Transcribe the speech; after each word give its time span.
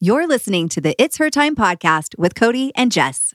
You're 0.00 0.28
listening 0.28 0.68
to 0.68 0.80
the 0.80 0.94
It's 1.02 1.16
Her 1.16 1.28
Time 1.28 1.56
podcast 1.56 2.16
with 2.16 2.36
Cody 2.36 2.70
and 2.76 2.92
Jess. 2.92 3.34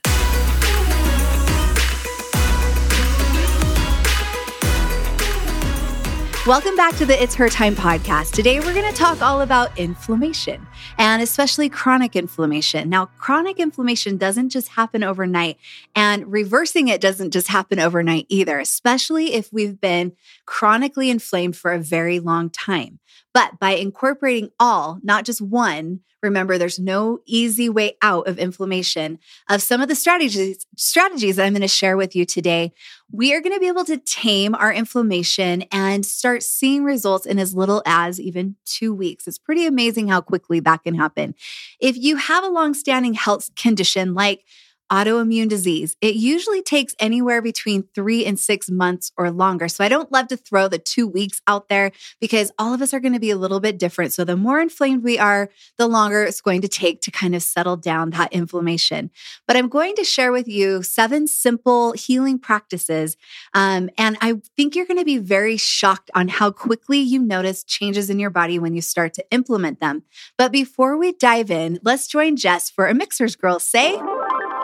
Welcome 6.46 6.74
back 6.74 6.94
to 6.96 7.04
the 7.04 7.22
It's 7.22 7.34
Her 7.34 7.50
Time 7.50 7.74
podcast. 7.74 8.32
Today, 8.32 8.60
we're 8.60 8.72
going 8.72 8.90
to 8.90 8.96
talk 8.96 9.20
all 9.20 9.42
about 9.42 9.78
inflammation 9.78 10.66
and 10.96 11.20
especially 11.22 11.68
chronic 11.68 12.16
inflammation. 12.16 12.88
Now, 12.88 13.06
chronic 13.18 13.58
inflammation 13.58 14.16
doesn't 14.16 14.48
just 14.48 14.68
happen 14.68 15.04
overnight, 15.04 15.58
and 15.94 16.30
reversing 16.32 16.88
it 16.88 17.00
doesn't 17.00 17.32
just 17.32 17.48
happen 17.48 17.78
overnight 17.78 18.24
either, 18.30 18.58
especially 18.58 19.34
if 19.34 19.52
we've 19.52 19.78
been 19.78 20.12
chronically 20.46 21.10
inflamed 21.10 21.56
for 21.56 21.72
a 21.72 21.78
very 21.78 22.20
long 22.20 22.48
time. 22.48 23.00
But 23.34 23.58
by 23.58 23.72
incorporating 23.72 24.50
all, 24.58 25.00
not 25.02 25.24
just 25.24 25.42
one, 25.42 26.00
remember 26.22 26.56
there's 26.56 26.78
no 26.78 27.18
easy 27.26 27.68
way 27.68 27.98
out 28.00 28.26
of 28.26 28.38
inflammation 28.38 29.18
of 29.50 29.60
some 29.60 29.82
of 29.82 29.88
the 29.88 29.94
strategies 29.94 30.64
strategies 30.74 31.36
that 31.36 31.44
I'm 31.44 31.52
going 31.52 31.60
to 31.60 31.68
share 31.68 31.98
with 31.98 32.16
you 32.16 32.24
today 32.24 32.72
we 33.12 33.34
are 33.34 33.42
going 33.42 33.52
to 33.52 33.60
be 33.60 33.68
able 33.68 33.84
to 33.84 33.98
tame 33.98 34.54
our 34.54 34.72
inflammation 34.72 35.64
and 35.70 36.06
start 36.06 36.42
seeing 36.42 36.82
results 36.82 37.26
in 37.26 37.38
as 37.38 37.54
little 37.54 37.82
as 37.84 38.18
even 38.18 38.56
2 38.64 38.94
weeks. 38.94 39.28
It's 39.28 39.36
pretty 39.36 39.66
amazing 39.66 40.08
how 40.08 40.22
quickly 40.22 40.60
that 40.60 40.82
can 40.82 40.94
happen. 40.94 41.34
If 41.78 41.96
you 41.98 42.16
have 42.16 42.42
a 42.42 42.48
long-standing 42.48 43.14
health 43.14 43.54
condition 43.54 44.14
like 44.14 44.44
autoimmune 44.90 45.48
disease. 45.48 45.96
It 46.00 46.14
usually 46.14 46.62
takes 46.62 46.94
anywhere 46.98 47.42
between 47.42 47.88
three 47.94 48.24
and 48.24 48.38
six 48.38 48.70
months 48.70 49.12
or 49.16 49.30
longer. 49.30 49.68
So 49.68 49.84
I 49.84 49.88
don't 49.88 50.12
love 50.12 50.28
to 50.28 50.36
throw 50.36 50.68
the 50.68 50.78
two 50.78 51.06
weeks 51.06 51.40
out 51.46 51.68
there 51.68 51.92
because 52.20 52.52
all 52.58 52.74
of 52.74 52.82
us 52.82 52.92
are 52.92 53.00
going 53.00 53.14
to 53.14 53.20
be 53.20 53.30
a 53.30 53.36
little 53.36 53.60
bit 53.60 53.78
different. 53.78 54.12
So 54.12 54.24
the 54.24 54.36
more 54.36 54.60
inflamed 54.60 55.02
we 55.02 55.18
are, 55.18 55.50
the 55.78 55.86
longer 55.86 56.22
it's 56.22 56.40
going 56.40 56.60
to 56.62 56.68
take 56.68 57.00
to 57.02 57.10
kind 57.10 57.34
of 57.34 57.42
settle 57.42 57.76
down 57.76 58.10
that 58.10 58.32
inflammation. 58.32 59.10
But 59.46 59.56
I'm 59.56 59.68
going 59.68 59.96
to 59.96 60.04
share 60.04 60.32
with 60.32 60.48
you 60.48 60.82
seven 60.82 61.26
simple 61.26 61.92
healing 61.92 62.38
practices. 62.38 63.16
Um, 63.54 63.90
and 63.96 64.16
I 64.20 64.40
think 64.56 64.76
you're 64.76 64.86
going 64.86 64.98
to 64.98 65.04
be 65.04 65.18
very 65.18 65.56
shocked 65.56 66.10
on 66.14 66.28
how 66.28 66.50
quickly 66.50 66.98
you 66.98 67.20
notice 67.20 67.64
changes 67.64 68.10
in 68.10 68.18
your 68.18 68.30
body 68.30 68.58
when 68.58 68.74
you 68.74 68.82
start 68.82 69.14
to 69.14 69.24
implement 69.30 69.80
them. 69.80 70.02
But 70.36 70.52
before 70.52 70.96
we 70.96 71.12
dive 71.12 71.50
in, 71.50 71.78
let's 71.82 72.06
join 72.06 72.36
Jess 72.36 72.70
for 72.70 72.86
a 72.86 72.94
Mixhers 72.94 73.36
Girl 73.36 73.58
Say. 73.58 73.98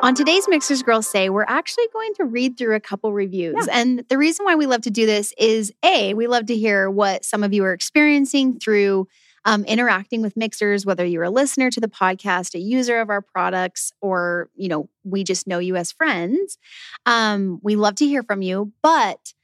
On 0.02 0.14
today's 0.14 0.46
Mixhers 0.46 0.82
Girls 0.82 1.06
Say, 1.06 1.28
we're 1.28 1.44
actually 1.46 1.84
going 1.92 2.14
to 2.14 2.24
read 2.24 2.56
through 2.56 2.74
a 2.74 2.80
couple 2.80 3.12
reviews. 3.12 3.66
Yeah. 3.66 3.80
And 3.80 4.04
the 4.08 4.16
reason 4.16 4.46
why 4.46 4.54
we 4.54 4.64
love 4.64 4.80
to 4.82 4.90
do 4.90 5.04
this 5.04 5.34
is 5.36 5.72
A, 5.84 6.14
we 6.14 6.26
love 6.26 6.46
to 6.46 6.56
hear 6.56 6.90
what 6.90 7.22
some 7.22 7.42
of 7.42 7.52
you 7.52 7.64
are 7.64 7.74
experiencing 7.74 8.58
through 8.58 9.08
um, 9.44 9.62
interacting 9.64 10.22
with 10.22 10.36
Mixhers, 10.36 10.86
whether 10.86 11.04
you're 11.04 11.24
a 11.24 11.30
listener 11.30 11.70
to 11.70 11.80
the 11.80 11.88
podcast, 11.88 12.54
a 12.54 12.58
user 12.58 13.00
of 13.00 13.10
our 13.10 13.20
products, 13.20 13.92
or, 14.00 14.48
you 14.54 14.68
know, 14.68 14.88
we 15.04 15.22
just 15.22 15.46
know 15.46 15.58
you 15.58 15.76
as 15.76 15.92
friends. 15.92 16.56
Um, 17.04 17.60
we 17.62 17.76
love 17.76 17.96
to 17.96 18.06
hear 18.06 18.22
from 18.22 18.40
you, 18.40 18.72
but 18.82 19.34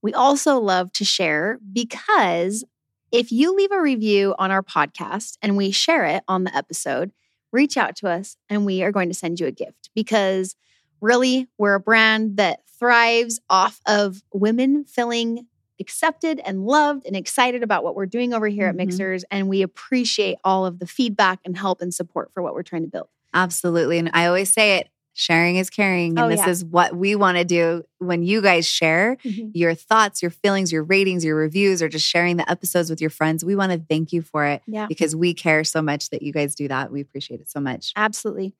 we 0.00 0.14
also 0.14 0.60
love 0.60 0.92
to 0.92 1.04
share 1.04 1.58
because 1.72 2.64
if 3.10 3.32
you 3.32 3.54
leave 3.54 3.72
a 3.72 3.80
review 3.80 4.34
on 4.38 4.52
our 4.52 4.62
podcast 4.62 5.38
and 5.42 5.56
we 5.56 5.72
share 5.72 6.04
it 6.04 6.22
on 6.28 6.44
the 6.44 6.56
episode, 6.56 7.12
reach 7.54 7.76
out 7.78 7.96
to 7.96 8.08
us 8.08 8.36
and 8.50 8.66
we 8.66 8.82
are 8.82 8.92
going 8.92 9.08
to 9.08 9.14
send 9.14 9.38
you 9.40 9.46
a 9.46 9.52
gift 9.52 9.88
because 9.94 10.56
really 11.00 11.48
we're 11.56 11.74
a 11.74 11.80
brand 11.80 12.36
that 12.36 12.60
thrives 12.78 13.40
off 13.48 13.80
of 13.86 14.22
women 14.32 14.84
feeling 14.84 15.46
accepted 15.80 16.40
and 16.44 16.66
loved 16.66 17.06
and 17.06 17.16
excited 17.16 17.62
about 17.62 17.82
what 17.84 17.94
we're 17.94 18.06
doing 18.06 18.34
over 18.34 18.48
here 18.48 18.66
Mhm. 18.66 18.80
at 18.80 18.88
Mixhers. 18.88 19.24
And 19.30 19.48
we 19.48 19.62
appreciate 19.62 20.36
all 20.44 20.66
of 20.66 20.78
the 20.80 20.86
feedback 20.86 21.40
and 21.44 21.56
help 21.56 21.80
and 21.80 21.92
support 21.94 22.30
for 22.32 22.42
what 22.42 22.54
we're 22.54 22.62
trying 22.62 22.82
to 22.82 22.88
build. 22.88 23.08
Absolutely. 23.32 23.98
And 23.98 24.10
I 24.12 24.26
always 24.26 24.52
say 24.52 24.76
it 24.78 24.88
sharing 25.14 25.56
is 25.56 25.70
caring. 25.70 26.10
And 26.10 26.18
Oh, 26.18 26.28
this 26.28 26.40
yeah. 26.40 26.50
is 26.50 26.64
what 26.64 26.94
we 26.96 27.14
want 27.14 27.38
to 27.38 27.44
do 27.44 27.84
when 27.98 28.22
you 28.22 28.42
guys 28.42 28.66
share 28.68 29.16
mm-hmm. 29.24 29.48
your 29.54 29.74
thoughts, 29.74 30.20
your 30.20 30.30
feelings, 30.30 30.72
your 30.72 30.82
ratings, 30.82 31.24
your 31.24 31.36
reviews, 31.36 31.80
or 31.82 31.88
just 31.88 32.06
sharing 32.06 32.36
the 32.36 32.50
episodes 32.50 32.90
with 32.90 33.00
your 33.00 33.10
friends. 33.10 33.44
We 33.44 33.56
want 33.56 33.72
to 33.72 33.78
thank 33.88 34.12
you 34.12 34.22
for 34.22 34.44
it 34.44 34.62
Yeah. 34.66 34.86
because 34.86 35.14
we 35.16 35.32
care 35.32 35.64
so 35.64 35.80
much 35.80 36.10
that 36.10 36.22
you 36.22 36.32
guys 36.32 36.54
do 36.54 36.68
that. 36.68 36.90
We 36.92 37.00
appreciate 37.00 37.40
it 37.40 37.48
so 37.48 37.60
much. 37.60 37.92
Absolutely. 37.96 38.54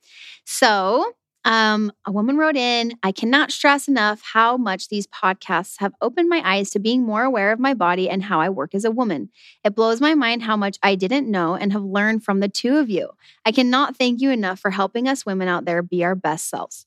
So, 0.45 1.13
um, 1.45 1.93
a 2.07 2.13
woman 2.13 2.37
wrote 2.37 2.57
in, 2.57 2.95
I 3.03 3.13
cannot 3.13 3.53
stress 3.53 3.87
enough 3.87 4.23
how 4.23 4.57
much 4.57 4.89
these 4.89 5.07
podcasts 5.07 5.79
have 5.79 5.93
opened 6.01 6.29
my 6.29 6.41
eyes 6.45 6.71
to 6.71 6.79
being 6.79 7.03
more 7.03 7.23
aware 7.23 7.53
of 7.53 7.59
my 7.59 7.75
body 7.75 8.09
and 8.09 8.23
how 8.23 8.41
I 8.41 8.49
work 8.49 8.75
as 8.75 8.85
a 8.85 8.91
woman. 8.91 9.31
It 9.63 9.75
blows 9.75 10.01
my 10.01 10.15
mind 10.15 10.43
how 10.43 10.57
much 10.57 10.79
I 10.83 10.95
didn't 10.95 11.31
know 11.31 11.55
and 11.55 11.73
have 11.73 11.85
learned 11.85 12.25
from 12.25 12.41
the 12.41 12.49
two 12.49 12.77
of 12.79 12.89
you. 12.89 13.11
I 13.45 13.53
cannot 13.53 13.97
thank 13.97 14.21
you 14.21 14.31
enough 14.31 14.59
for 14.59 14.71
helping 14.71 15.07
us 15.07 15.27
women 15.27 15.49
out 15.49 15.67
there 15.67 15.83
be 15.83 16.03
our 16.03 16.15
best 16.15 16.49
selves. 16.49 16.87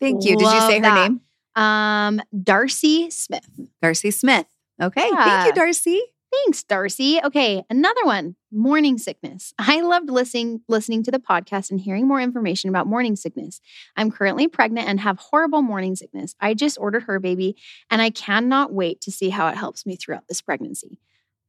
Thank 0.00 0.24
you. 0.24 0.36
Did 0.36 0.52
you 0.52 0.60
say 0.62 0.76
her 0.76 0.82
that. 0.82 0.94
name? 0.94 1.20
Um, 1.54 2.22
Darcy 2.42 3.10
Smith. 3.10 3.48
Darcy 3.82 4.10
Smith. 4.10 4.46
Okay. 4.80 5.10
Thank 5.10 5.46
you, 5.46 5.52
Darcy. 5.52 6.00
Thanks, 6.32 6.62
Darcy. 6.64 7.20
Okay, 7.22 7.62
another 7.68 8.04
one. 8.04 8.36
Morning 8.50 8.96
sickness. 8.96 9.52
I 9.58 9.82
loved 9.82 10.08
listening 10.10 10.62
listening 10.66 11.02
to 11.04 11.10
the 11.10 11.18
podcast 11.18 11.70
and 11.70 11.78
hearing 11.80 12.08
more 12.08 12.20
information 12.20 12.70
about 12.70 12.86
morning 12.86 13.16
sickness. 13.16 13.60
I'm 13.96 14.10
currently 14.10 14.48
pregnant 14.48 14.88
and 14.88 14.98
have 15.00 15.18
horrible 15.18 15.62
morning 15.62 15.94
sickness. 15.94 16.34
I 16.40 16.54
just 16.54 16.78
ordered 16.78 17.06
HerBaby 17.06 17.54
and 17.90 18.00
I 18.00 18.10
cannot 18.10 18.72
wait 18.72 19.00
to 19.02 19.12
see 19.12 19.28
how 19.28 19.48
it 19.48 19.56
helps 19.56 19.84
me 19.84 19.96
throughout 19.96 20.26
this 20.28 20.40
pregnancy. 20.40 20.98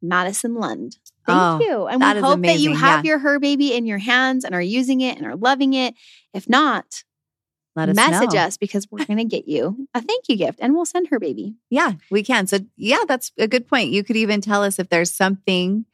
Madison 0.01 0.55
Lund. 0.55 0.97
Thank 1.25 1.39
Oh, 1.39 1.59
you. 1.61 1.87
And 1.87 2.01
we 2.01 2.21
hope 2.21 2.41
that 2.41 2.59
you 2.59 2.75
have 2.75 3.05
Yeah. 3.05 3.11
your 3.11 3.19
HerBaby 3.21 3.71
in 3.71 3.85
your 3.85 3.99
hands 3.99 4.43
and 4.43 4.53
are 4.53 4.61
using 4.61 4.99
it 4.99 5.15
and 5.17 5.25
are 5.25 5.37
loving 5.37 5.73
it. 5.73 5.93
If 6.33 6.49
not, 6.49 7.05
Let 7.75 7.89
us 7.89 7.95
message 7.95 8.33
know. 8.33 8.41
us 8.41 8.57
because 8.57 8.87
we're 8.91 9.05
going 9.05 9.17
to 9.17 9.25
get 9.25 9.47
you 9.47 9.87
a 9.93 10.01
thank 10.01 10.29
you 10.29 10.35
gift 10.37 10.59
and 10.61 10.73
we'll 10.75 10.85
send 10.85 11.09
HerBaby. 11.09 11.55
Yeah, 11.69 11.93
we 12.11 12.21
can. 12.23 12.45
So, 12.47 12.59
yeah, 12.77 13.03
that's 13.07 13.31
a 13.37 13.47
good 13.47 13.67
point. 13.67 13.89
You 13.89 14.03
could 14.03 14.15
even 14.15 14.41
tell 14.41 14.63
us 14.63 14.77
if 14.77 14.89
there's 14.89 15.11
something, 15.11 15.85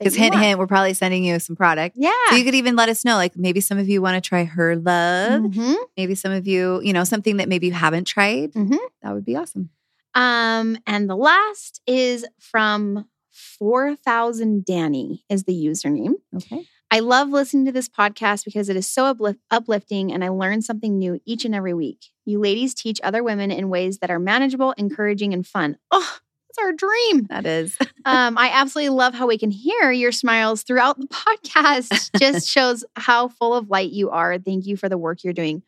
because 0.00 0.16
hint, 0.16 0.34
want. 0.34 0.44
hint, 0.44 0.58
we're 0.58 0.66
probably 0.66 0.94
sending 0.94 1.24
you 1.24 1.38
some 1.38 1.54
product. 1.56 1.96
Yeah. 1.98 2.10
So 2.30 2.36
you 2.36 2.44
could 2.44 2.54
even 2.56 2.74
let 2.76 2.88
us 2.88 3.04
know, 3.04 3.14
like 3.16 3.36
maybe 3.36 3.60
some 3.60 3.78
of 3.78 3.88
you 3.88 4.02
want 4.02 4.22
to 4.22 4.28
try 4.28 4.46
HerLove. 4.46 5.52
Mhm. 5.54 5.76
Maybe 5.96 6.14
some 6.16 6.32
of 6.32 6.46
you, 6.48 6.80
you 6.82 6.92
know, 6.92 7.04
something 7.04 7.36
that 7.36 7.48
maybe 7.48 7.66
you 7.68 7.72
haven't 7.72 8.04
tried. 8.06 8.52
Mhm. 8.52 8.78
That 9.02 9.14
would 9.14 9.24
be 9.24 9.36
awesome. 9.36 9.70
Um, 10.14 10.78
and 10.86 11.08
the 11.08 11.16
last 11.16 11.80
is 11.86 12.26
from 12.40 13.06
4000 13.30 14.64
Danny 14.64 15.24
is 15.28 15.44
the 15.44 15.52
username. 15.52 16.14
Okay. 16.34 16.64
I 16.90 17.00
love 17.00 17.28
listening 17.28 17.66
to 17.66 17.72
this 17.72 17.88
podcast 17.88 18.44
because 18.44 18.68
it 18.68 18.76
is 18.76 18.88
so 18.88 19.04
uplift- 19.04 19.40
uplifting 19.50 20.10
and 20.12 20.24
I 20.24 20.28
learn 20.30 20.62
something 20.62 20.98
new 20.98 21.20
each 21.26 21.44
and 21.44 21.54
every 21.54 21.74
week. 21.74 22.06
You 22.24 22.38
ladies 22.40 22.72
teach 22.74 22.98
other 23.02 23.22
women 23.22 23.50
in 23.50 23.68
ways 23.68 23.98
that 23.98 24.10
are 24.10 24.18
manageable, 24.18 24.72
encouraging, 24.72 25.34
and 25.34 25.46
fun. 25.46 25.76
Oh, 25.90 26.18
that's 26.48 26.58
our 26.64 26.72
dream. 26.72 27.24
That 27.28 27.46
is. 27.46 27.76
Um, 28.04 28.38
I 28.38 28.48
absolutely 28.54 28.88
love 28.96 29.12
how 29.12 29.26
we 29.26 29.36
can 29.36 29.50
hear 29.50 29.90
your 29.92 30.12
smiles 30.12 30.62
throughout 30.62 30.98
the 30.98 31.06
podcast. 31.08 32.10
Just 32.18 32.48
shows 32.54 32.82
how 32.96 33.28
full 33.28 33.52
of 33.52 33.68
light 33.68 33.90
you 33.90 34.08
are. 34.08 34.38
Thank 34.38 34.64
you 34.66 34.78
for 34.78 34.88
the 34.88 34.96
work 34.96 35.22
you're 35.24 35.34
doing. 35.34 35.62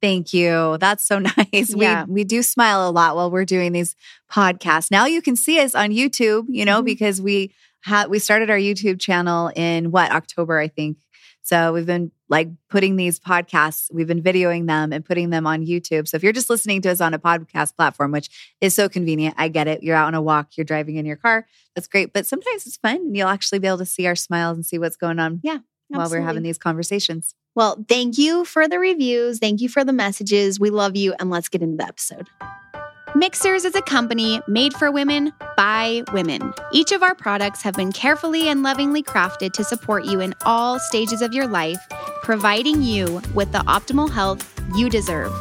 Thank 0.00 0.32
you. 0.32 0.76
That's 0.80 1.04
so 1.04 1.18
nice. 1.18 1.74
Yeah. 1.74 2.04
We 2.04 2.14
we 2.14 2.24
do 2.24 2.42
smile 2.42 2.88
a 2.88 2.90
lot 2.90 3.14
while 3.16 3.30
we're 3.30 3.44
doing 3.44 3.72
these 3.72 3.96
podcasts. 4.30 4.90
Now 4.90 5.06
you 5.06 5.20
can 5.22 5.36
see 5.36 5.60
us 5.60 5.74
on 5.76 5.90
YouTube, 5.90 6.46
you 6.48 6.64
know, 6.64 6.82
Mhm. 6.82 6.86
because 6.86 7.20
we 7.20 7.52
we 8.08 8.18
started 8.18 8.50
our 8.50 8.58
YouTube 8.58 9.00
channel 9.00 9.50
in 9.54 9.90
what 9.90 10.10
October, 10.12 10.58
I 10.58 10.68
think. 10.68 10.98
So 11.42 11.72
we've 11.72 11.86
been 11.86 12.12
like 12.28 12.48
putting 12.68 12.96
these 12.96 13.18
podcasts, 13.18 13.90
we've 13.90 14.06
been 14.06 14.22
videoing 14.22 14.66
them 14.66 14.92
and 14.92 15.02
putting 15.02 15.30
them 15.30 15.46
on 15.46 15.64
YouTube. 15.64 16.06
So 16.06 16.16
if 16.18 16.22
you're 16.22 16.32
just 16.34 16.50
listening 16.50 16.82
to 16.82 16.90
us 16.90 17.00
on 17.00 17.14
a 17.14 17.18
podcast 17.18 17.74
platform, 17.74 18.12
which 18.12 18.28
is 18.60 18.74
so 18.74 18.86
convenient, 18.86 19.34
I 19.38 19.48
get 19.48 19.66
it. 19.66 19.82
You're 19.82 19.96
out 19.96 20.08
on 20.08 20.14
a 20.14 20.20
walk, 20.20 20.58
you're 20.58 20.66
driving 20.66 20.96
in 20.96 21.06
your 21.06 21.16
car. 21.16 21.46
That's 21.74 21.88
great. 21.88 22.12
But 22.12 22.26
sometimes 22.26 22.66
it's 22.66 22.76
fun 22.76 22.96
and 22.96 23.16
you'll 23.16 23.28
actually 23.28 23.60
be 23.60 23.66
able 23.68 23.78
to 23.78 23.86
see 23.86 24.06
our 24.06 24.16
smiles 24.16 24.58
and 24.58 24.66
see 24.66 24.78
what's 24.78 24.96
going 24.96 25.18
on 25.18 25.40
Yeah. 25.42 25.58
while 25.88 26.10
we're 26.10 26.20
having 26.20 26.42
these 26.42 26.58
conversations. 26.58 27.34
Well, 27.54 27.82
thank 27.88 28.18
you 28.18 28.44
for 28.44 28.68
the 28.68 28.78
reviews. 28.78 29.38
Thank 29.38 29.62
you 29.62 29.70
for 29.70 29.84
the 29.84 29.92
messages. 29.94 30.60
We 30.60 30.68
love 30.68 30.96
you. 30.96 31.14
And 31.18 31.30
let's 31.30 31.48
get 31.48 31.62
into 31.62 31.78
the 31.78 31.86
episode. 31.88 32.28
Mixhers 33.18 33.64
is 33.64 33.74
a 33.74 33.82
company 33.82 34.40
made 34.46 34.72
for 34.74 34.92
women 34.92 35.32
by 35.56 36.04
women. 36.12 36.54
Each 36.70 36.92
of 36.92 37.02
our 37.02 37.16
products 37.16 37.62
have 37.62 37.74
been 37.74 37.90
carefully 37.90 38.48
and 38.48 38.62
lovingly 38.62 39.02
crafted 39.02 39.52
to 39.54 39.64
support 39.64 40.04
you 40.04 40.20
in 40.20 40.36
all 40.46 40.78
stages 40.78 41.20
of 41.20 41.34
your 41.34 41.48
life, 41.48 41.80
providing 42.22 42.80
you 42.80 43.20
with 43.34 43.50
the 43.50 43.58
optimal 43.66 44.08
health 44.08 44.48
you 44.76 44.88
deserve. 44.88 45.32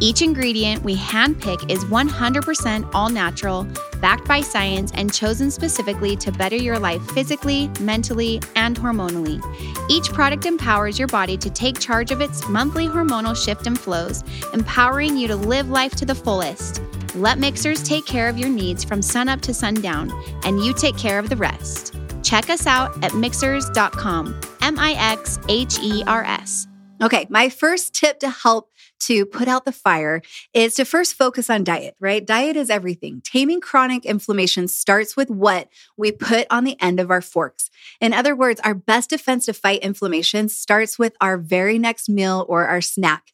Each 0.00 0.22
ingredient 0.22 0.82
we 0.82 0.96
handpick 0.96 1.70
is 1.70 1.84
100% 1.84 2.90
all 2.94 3.10
natural, 3.10 3.66
backed 4.00 4.26
by 4.26 4.40
science, 4.40 4.90
and 4.94 5.12
chosen 5.12 5.50
specifically 5.50 6.16
to 6.16 6.32
better 6.32 6.56
your 6.56 6.78
life 6.78 7.02
physically, 7.10 7.70
mentally, 7.80 8.40
and 8.56 8.78
hormonally. 8.78 9.42
Each 9.90 10.08
product 10.08 10.46
empowers 10.46 10.98
your 10.98 11.08
body 11.08 11.36
to 11.36 11.50
take 11.50 11.78
charge 11.78 12.12
of 12.12 12.22
its 12.22 12.48
monthly 12.48 12.86
hormonal 12.88 13.36
shift 13.36 13.66
and 13.66 13.78
flows, 13.78 14.24
empowering 14.54 15.18
you 15.18 15.28
to 15.28 15.36
live 15.36 15.68
life 15.68 15.94
to 15.96 16.06
the 16.06 16.14
fullest. 16.14 16.80
Let 17.16 17.38
Mixhers 17.38 17.84
take 17.84 18.06
care 18.06 18.28
of 18.28 18.38
your 18.38 18.48
needs 18.48 18.84
from 18.84 19.02
sunup 19.02 19.40
to 19.42 19.52
sundown, 19.52 20.12
and 20.44 20.64
you 20.64 20.72
take 20.72 20.96
care 20.96 21.18
of 21.18 21.28
the 21.28 21.36
rest. 21.36 21.96
Check 22.22 22.48
us 22.48 22.66
out 22.66 23.02
at 23.02 23.12
mixhers.com. 23.12 24.40
M 24.62 24.78
I 24.78 24.92
X 24.92 25.38
H 25.48 25.78
E 25.82 26.04
R 26.06 26.22
S. 26.22 26.68
Okay, 27.02 27.26
my 27.28 27.48
first 27.48 27.94
tip 27.94 28.20
to 28.20 28.30
help 28.30 28.70
to 29.00 29.24
put 29.24 29.48
out 29.48 29.64
the 29.64 29.72
fire 29.72 30.20
is 30.52 30.74
to 30.74 30.84
first 30.84 31.14
focus 31.14 31.48
on 31.48 31.64
diet, 31.64 31.96
right? 31.98 32.24
Diet 32.24 32.56
is 32.56 32.68
everything. 32.70 33.22
Taming 33.24 33.60
chronic 33.60 34.04
inflammation 34.04 34.68
starts 34.68 35.16
with 35.16 35.30
what 35.30 35.68
we 35.96 36.12
put 36.12 36.46
on 36.50 36.64
the 36.64 36.80
end 36.80 37.00
of 37.00 37.10
our 37.10 37.22
forks. 37.22 37.70
In 38.00 38.12
other 38.12 38.36
words, 38.36 38.60
our 38.60 38.74
best 38.74 39.10
defense 39.10 39.46
to 39.46 39.54
fight 39.54 39.80
inflammation 39.80 40.48
starts 40.50 40.98
with 40.98 41.14
our 41.20 41.38
very 41.38 41.78
next 41.78 42.08
meal 42.08 42.44
or 42.48 42.66
our 42.66 42.82
snack. 42.82 43.32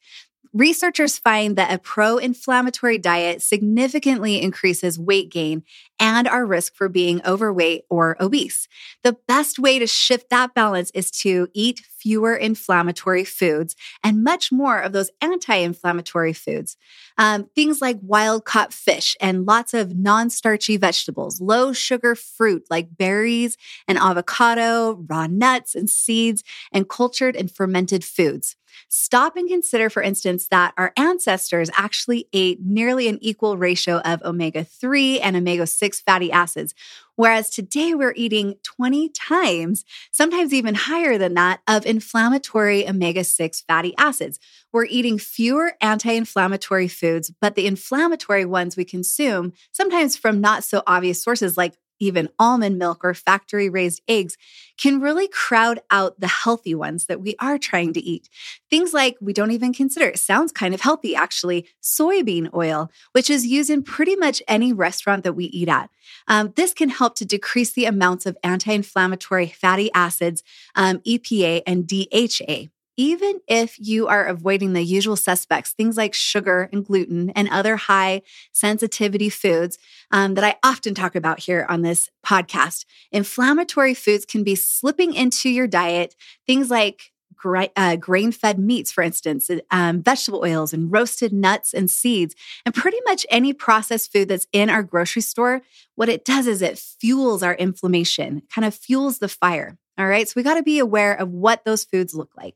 Researchers 0.56 1.18
find 1.18 1.56
that 1.56 1.70
a 1.70 1.76
pro 1.76 2.16
inflammatory 2.16 2.96
diet 2.96 3.42
significantly 3.42 4.40
increases 4.40 4.98
weight 4.98 5.30
gain 5.30 5.62
and 5.98 6.28
our 6.28 6.46
risk 6.46 6.74
for 6.74 6.88
being 6.88 7.20
overweight 7.26 7.84
or 7.88 8.16
obese. 8.20 8.68
The 9.02 9.16
best 9.26 9.58
way 9.58 9.78
to 9.78 9.86
shift 9.86 10.30
that 10.30 10.54
balance 10.54 10.90
is 10.92 11.10
to 11.22 11.48
eat 11.54 11.80
fewer 11.80 12.34
inflammatory 12.34 13.24
foods 13.24 13.74
and 14.04 14.22
much 14.22 14.52
more 14.52 14.78
of 14.78 14.92
those 14.92 15.10
anti 15.20 15.54
inflammatory 15.54 16.32
foods. 16.32 16.76
Um, 17.18 17.48
things 17.54 17.80
like 17.80 17.98
wild 18.02 18.44
caught 18.44 18.72
fish 18.72 19.16
and 19.20 19.46
lots 19.46 19.74
of 19.74 19.96
non 19.96 20.30
starchy 20.30 20.76
vegetables, 20.76 21.40
low 21.40 21.72
sugar 21.72 22.14
fruit 22.14 22.66
like 22.70 22.96
berries 22.96 23.56
and 23.88 23.98
avocado, 23.98 25.04
raw 25.08 25.26
nuts 25.26 25.74
and 25.74 25.88
seeds, 25.88 26.44
and 26.72 26.88
cultured 26.88 27.36
and 27.36 27.50
fermented 27.50 28.04
foods. 28.04 28.56
Stop 28.88 29.36
and 29.36 29.48
consider, 29.48 29.90
for 29.90 30.02
instance, 30.02 30.48
that 30.48 30.72
our 30.76 30.92
ancestors 30.96 31.70
actually 31.74 32.28
ate 32.32 32.60
nearly 32.60 33.08
an 33.08 33.18
equal 33.20 33.56
ratio 33.56 33.98
of 33.98 34.22
omega 34.22 34.64
3 34.64 35.20
and 35.20 35.36
omega 35.36 35.66
6 35.66 35.85
fatty 35.94 36.32
acids. 36.32 36.74
Whereas 37.16 37.48
today 37.48 37.94
we're 37.94 38.12
eating 38.14 38.56
20 38.62 39.08
times, 39.10 39.84
sometimes 40.10 40.52
even 40.52 40.74
higher 40.74 41.16
than 41.16 41.34
that, 41.34 41.60
of 41.66 41.86
inflammatory 41.86 42.88
omega 42.88 43.24
6 43.24 43.62
fatty 43.62 43.94
acids. 43.96 44.38
We're 44.72 44.84
eating 44.84 45.18
fewer 45.18 45.74
anti 45.80 46.12
inflammatory 46.12 46.88
foods, 46.88 47.32
but 47.40 47.54
the 47.54 47.66
inflammatory 47.66 48.44
ones 48.44 48.76
we 48.76 48.84
consume, 48.84 49.52
sometimes 49.72 50.16
from 50.16 50.40
not 50.40 50.64
so 50.64 50.82
obvious 50.86 51.22
sources 51.22 51.56
like 51.56 51.74
even 51.98 52.28
almond 52.38 52.78
milk 52.78 53.04
or 53.04 53.14
factory 53.14 53.68
raised 53.68 54.02
eggs, 54.08 54.36
can 54.78 55.00
really 55.00 55.28
crowd 55.28 55.80
out 55.90 56.18
the 56.20 56.26
healthy 56.26 56.74
ones 56.74 57.06
that 57.06 57.20
we 57.20 57.34
are 57.40 57.58
trying 57.58 57.92
to 57.94 58.00
eat. 58.00 58.28
Things 58.70 58.92
like 58.92 59.16
we 59.20 59.32
don't 59.32 59.50
even 59.50 59.72
consider, 59.72 60.06
it 60.06 60.18
sounds 60.18 60.52
kind 60.52 60.74
of 60.74 60.80
healthy 60.80 61.14
actually, 61.14 61.68
soybean 61.82 62.52
oil, 62.54 62.90
which 63.12 63.30
is 63.30 63.46
used 63.46 63.70
in 63.70 63.82
pretty 63.82 64.16
much 64.16 64.42
any 64.46 64.72
restaurant 64.72 65.24
that 65.24 65.34
we 65.34 65.46
eat 65.46 65.68
at. 65.68 65.90
Um, 66.28 66.52
this 66.56 66.74
can 66.74 66.88
help 66.88 67.16
to 67.16 67.24
decrease 67.24 67.72
the 67.72 67.86
amounts 67.86 68.26
of 68.26 68.36
anti 68.42 68.72
inflammatory 68.72 69.46
fatty 69.48 69.90
acids, 69.92 70.42
um, 70.74 70.98
EPA, 71.00 71.62
and 71.66 71.86
DHA 71.86 72.70
even 72.96 73.40
if 73.46 73.76
you 73.78 74.06
are 74.06 74.24
avoiding 74.24 74.72
the 74.72 74.82
usual 74.82 75.16
suspects, 75.16 75.72
things 75.72 75.96
like 75.96 76.14
sugar 76.14 76.68
and 76.72 76.84
gluten 76.84 77.30
and 77.30 77.48
other 77.48 77.76
high 77.76 78.22
sensitivity 78.52 79.28
foods 79.28 79.78
um, 80.10 80.34
that 80.34 80.44
I 80.44 80.56
often 80.62 80.94
talk 80.94 81.14
about 81.14 81.40
here 81.40 81.66
on 81.68 81.82
this 81.82 82.10
podcast, 82.24 82.84
inflammatory 83.12 83.94
foods 83.94 84.24
can 84.24 84.44
be 84.44 84.54
slipping 84.54 85.14
into 85.14 85.48
your 85.48 85.66
diet. 85.66 86.14
Things 86.46 86.70
like 86.70 87.12
gra- 87.36 87.70
uh, 87.76 87.96
grain 87.96 88.32
fed 88.32 88.58
meats, 88.58 88.90
for 88.90 89.02
instance, 89.02 89.50
um, 89.70 90.02
vegetable 90.02 90.42
oils 90.44 90.72
and 90.72 90.92
roasted 90.92 91.32
nuts 91.32 91.74
and 91.74 91.90
seeds, 91.90 92.34
and 92.64 92.74
pretty 92.74 92.98
much 93.04 93.26
any 93.30 93.52
processed 93.52 94.12
food 94.12 94.28
that's 94.28 94.46
in 94.52 94.70
our 94.70 94.82
grocery 94.82 95.22
store. 95.22 95.62
What 95.94 96.08
it 96.08 96.24
does 96.24 96.46
is 96.46 96.62
it 96.62 96.78
fuels 96.78 97.42
our 97.42 97.54
inflammation, 97.54 98.42
kind 98.52 98.64
of 98.64 98.74
fuels 98.74 99.18
the 99.18 99.28
fire. 99.28 99.78
All 99.98 100.06
right. 100.06 100.28
So 100.28 100.34
we 100.36 100.42
got 100.42 100.56
to 100.56 100.62
be 100.62 100.78
aware 100.78 101.14
of 101.14 101.30
what 101.30 101.64
those 101.64 101.84
foods 101.84 102.14
look 102.14 102.32
like 102.36 102.54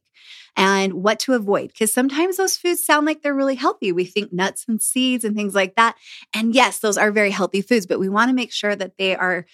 and 0.57 0.95
what 0.95 1.19
to 1.21 1.33
avoid 1.33 1.69
because 1.69 1.93
sometimes 1.93 2.37
those 2.37 2.57
foods 2.57 2.85
sound 2.85 3.07
like 3.07 3.23
they're 3.23 3.35
really 3.35 3.55
healthy. 3.55 3.93
We 3.93 4.05
think 4.05 4.33
nuts 4.33 4.67
and 4.69 4.81
seeds 4.81 5.25
and 5.25 5.35
things 5.35 5.55
like 5.55 5.77
that. 5.77 5.97
And 6.35 6.55
yes, 6.55 6.81
those 6.81 6.99
are 6.99 7.11
very 7.11 7.31
healthy 7.31 7.63
foods, 7.63 7.87
but 7.87 7.99
we 7.99 8.11
want 8.11 8.29
to 8.29 8.35
make 8.35 8.53
sure 8.53 8.77
that 8.77 8.99
they 8.99 9.17
are 9.17 9.47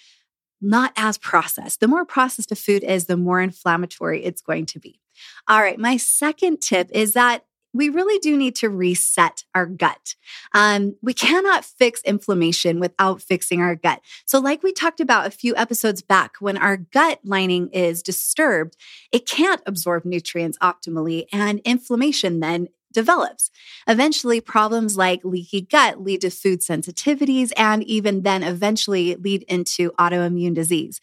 not 0.59 0.91
as 0.97 1.17
processed. 1.17 1.79
The 1.79 1.87
more 1.87 2.03
processed 2.03 2.51
a 2.51 2.55
food 2.55 2.83
is, 2.83 3.05
the 3.05 3.17
more 3.17 3.39
inflammatory 3.39 4.25
it's 4.25 4.41
going 4.41 4.65
to 4.67 4.79
be. 4.79 4.99
All 5.47 5.61
right. 5.61 5.79
My 5.79 5.97
second 5.97 6.61
tip 6.61 6.89
is 6.91 7.13
that 7.13 7.43
we 7.73 7.89
really 7.89 8.17
do 8.19 8.35
need 8.35 8.55
to 8.55 8.69
reset 8.69 9.43
our 9.53 9.65
gut. 9.65 10.15
Um, 10.53 10.95
we 11.01 11.13
cannot 11.13 11.63
fix 11.63 12.01
inflammation 12.01 12.79
without 12.79 13.21
fixing 13.21 13.61
our 13.61 13.75
gut. 13.75 14.01
So, 14.25 14.39
like 14.39 14.63
we 14.63 14.71
talked 14.73 14.99
about 14.99 15.27
a 15.27 15.31
few 15.31 15.55
episodes 15.55 16.01
back, 16.01 16.37
when 16.39 16.57
our 16.57 16.77
gut 16.77 17.19
lining 17.23 17.69
is 17.69 18.01
disturbed, 18.01 18.75
it 19.11 19.27
can't 19.27 19.61
absorb 19.65 20.05
nutrients 20.05 20.57
optimally, 20.59 21.25
and 21.31 21.59
inflammation 21.59 22.39
then 22.39 22.69
develops. 22.97 23.51
Eventually, 23.87 24.41
problems 24.41 24.97
like 24.97 25.23
leaky 25.23 25.61
gut 25.61 26.01
lead 26.01 26.21
to 26.21 26.31
food 26.31 26.61
sensitivities 26.61 27.51
and 27.55 27.83
even 27.83 28.23
then 28.23 28.41
eventually 28.41 29.15
lead 29.17 29.43
into 29.43 29.91
autoimmune 29.99 30.55
disease. 30.55 30.99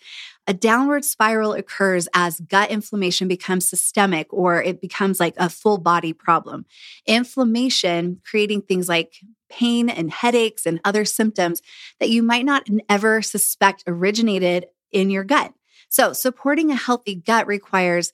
A 0.49 0.53
downward 0.53 1.05
spiral 1.05 1.53
occurs 1.53 2.09
as 2.13 2.41
gut 2.41 2.73
inflammation 2.73 3.29
becomes 3.29 3.69
systemic 3.69 4.27
or 4.33 4.61
it 4.61 4.81
becomes 4.81 5.21
like 5.21 5.35
a 5.37 5.49
full 5.49 5.79
body 5.79 6.13
problem. 6.13 6.67
Inflammation 7.07 8.21
creating 8.29 8.63
things 8.63 8.89
like 8.89 9.15
pain 9.49 9.89
and 9.89 10.11
headaches 10.11 10.67
and 10.67 10.81
other 10.85 11.05
symptoms 11.05 11.63
that 12.01 12.11
you 12.11 12.25
might 12.25 12.45
not 12.45 12.67
ever 12.89 13.23
suspect 13.23 13.85
originated 13.87 14.67
in 14.91 15.11
your 15.11 15.23
gut. 15.23 15.55
So, 15.89 16.13
supporting 16.13 16.73
a 16.73 16.77
healthy 16.77 17.15
gut 17.15 17.47
requires 17.47 18.13